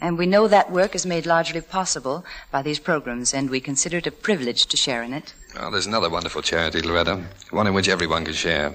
[0.00, 3.98] And we know that work is made largely possible by these programs, and we consider
[3.98, 5.34] it a privilege to share in it.
[5.58, 7.24] Oh, there's another wonderful charity, Loretta.
[7.50, 8.74] One in which everyone can share.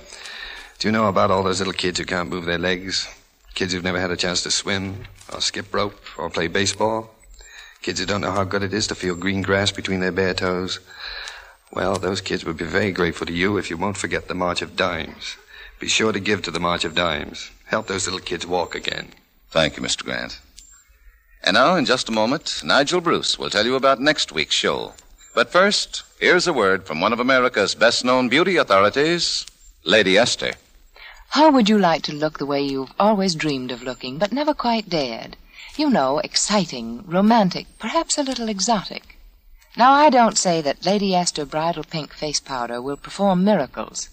[0.79, 3.07] Do you know about all those little kids who can't move their legs?
[3.55, 7.09] Kids who've never had a chance to swim, or skip rope, or play baseball?
[7.81, 10.33] Kids who don't know how good it is to feel green grass between their bare
[10.33, 10.79] toes?
[11.71, 14.61] Well, those kids would be very grateful to you if you won't forget the March
[14.61, 15.37] of Dimes.
[15.79, 17.49] Be sure to give to the March of Dimes.
[17.65, 19.07] Help those little kids walk again.
[19.49, 20.03] Thank you, Mr.
[20.03, 20.39] Grant.
[21.45, 24.93] And now, in just a moment, Nigel Bruce will tell you about next week's show.
[25.35, 29.45] But first, here's a word from one of America's best known beauty authorities,
[29.83, 30.53] Lady Esther.
[31.31, 34.53] How would you like to look the way you've always dreamed of looking, but never
[34.53, 35.35] quite dared?
[35.75, 39.17] You know, exciting, romantic, perhaps a little exotic.
[39.75, 44.07] Now, I don't say that Lady Esther Bridal Pink Face Powder will perform miracles,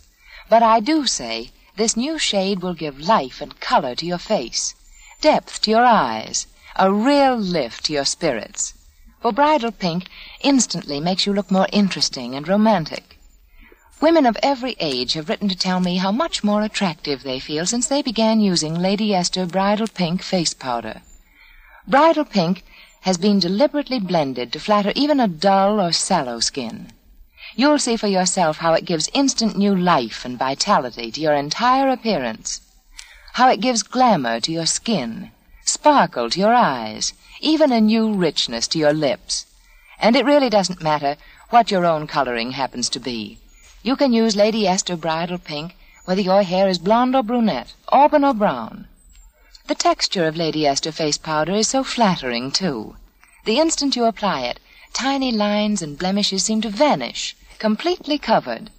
[0.49, 4.75] but I do say this new shade will give life and color to your face,
[5.21, 6.47] depth to your eyes,
[6.77, 8.75] a real lift to your spirits.
[9.21, 10.09] For Bridal Pink
[10.41, 13.19] instantly makes you look more interesting and romantic.
[14.01, 17.67] Women of every age have written to tell me how much more attractive they feel
[17.67, 21.03] since they began using Lady Esther Bridal Pink Face Powder.
[21.87, 22.65] Bridal Pink
[23.03, 26.93] has been deliberately blended to flatter even a dull or sallow skin.
[27.57, 31.89] You'll see for yourself how it gives instant new life and vitality to your entire
[31.89, 32.61] appearance.
[33.35, 35.31] How it gives glamour to your skin,
[35.71, 39.47] sparkle to your eyes, even a new richness to your lips.
[39.99, 41.17] And it really doesn't matter
[41.51, 43.39] what your own coloring happens to be.
[43.83, 45.77] You can use Lady Esther Bridal Pink
[46.11, 48.89] whether your hair is blonde or brunette, auburn or brown.
[49.69, 52.97] The texture of Lady Esther face powder is so flattering, too.
[53.45, 54.59] The instant you apply it,
[54.93, 58.71] tiny lines and blemishes seem to vanish, completely covered.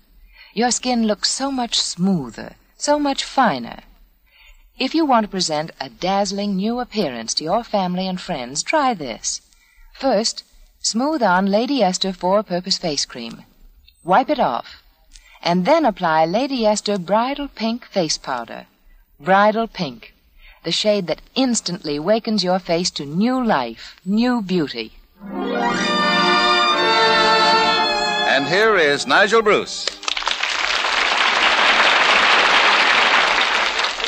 [0.54, 3.84] Your skin looks so much smoother, so much finer.
[4.82, 8.96] If you want to present a dazzling new appearance to your family and friends, try
[8.96, 9.40] this.
[9.94, 10.44] First,
[10.80, 13.44] smooth on Lady Esther Four Purpose Face Cream.
[14.04, 14.82] Wipe it off.
[15.44, 18.66] And then apply Lady Esther Bridal Pink Face Powder.
[19.20, 20.16] Bridal Pink.
[20.64, 24.94] The shade that instantly wakens your face to new life, new beauty.
[28.34, 29.86] And here is Nigel Bruce.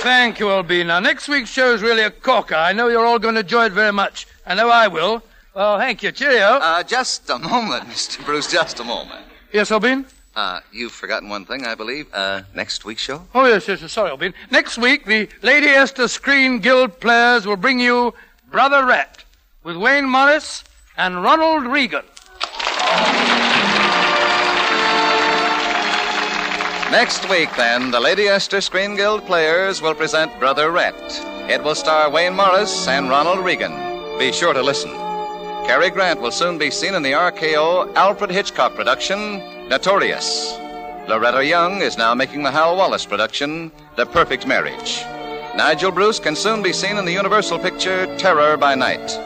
[0.03, 0.99] Thank you, Albina.
[0.99, 2.55] Next week's show is really a corker.
[2.55, 4.27] I know you're all going to enjoy it very much.
[4.45, 5.23] I know I will.
[5.55, 6.11] Well, thank you.
[6.11, 6.59] Cheerio.
[6.61, 8.23] Uh, just a moment, Mr.
[8.25, 9.25] Bruce, just a moment.
[9.53, 10.05] Yes, Albin?
[10.35, 12.07] Uh, you've forgotten one thing, I believe.
[12.13, 13.25] Uh, next week's show?
[13.33, 13.93] Oh, yes, yes, yes.
[13.93, 14.33] Sorry, Albin.
[14.51, 18.13] Next week, the Lady Esther Screen Guild players will bring you
[18.51, 19.23] Brother Rat
[19.63, 20.65] with Wayne Morris
[20.97, 22.03] and Ronald Reagan.
[26.93, 30.93] Next week, then, the Lady Esther Screen Guild players will present Brother Rat.
[31.49, 33.71] It will star Wayne Morris and Ronald Reagan.
[34.19, 34.91] Be sure to listen.
[35.65, 39.39] Cary Grant will soon be seen in the RKO Alfred Hitchcock production,
[39.69, 40.53] Notorious.
[41.07, 45.01] Loretta Young is now making the Hal Wallis production, The Perfect Marriage.
[45.55, 49.19] Nigel Bruce can soon be seen in the Universal picture, Terror by Night.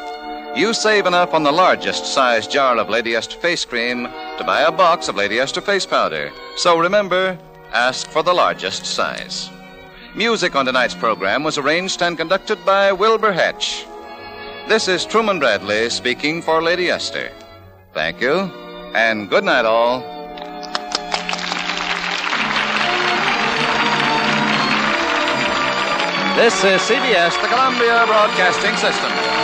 [0.56, 4.06] You save enough on the largest size jar of Lady Esther face cream
[4.38, 6.32] to buy a box of Lady Esther face powder.
[6.56, 7.38] So remember,
[7.74, 9.50] ask for the largest size.
[10.16, 13.86] Music on tonight's program was arranged and conducted by Wilbur Hatch.
[14.68, 17.32] This is Truman Bradley speaking for Lady Esther.
[17.94, 18.52] Thank you,
[18.96, 20.00] and good night, all.
[26.36, 29.37] This is CBS, the Columbia Broadcasting System.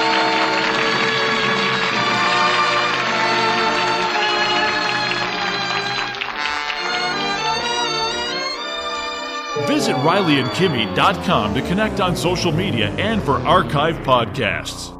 [9.61, 14.92] Visit RileyandKimmy.com to connect on social media and for archive podcasts.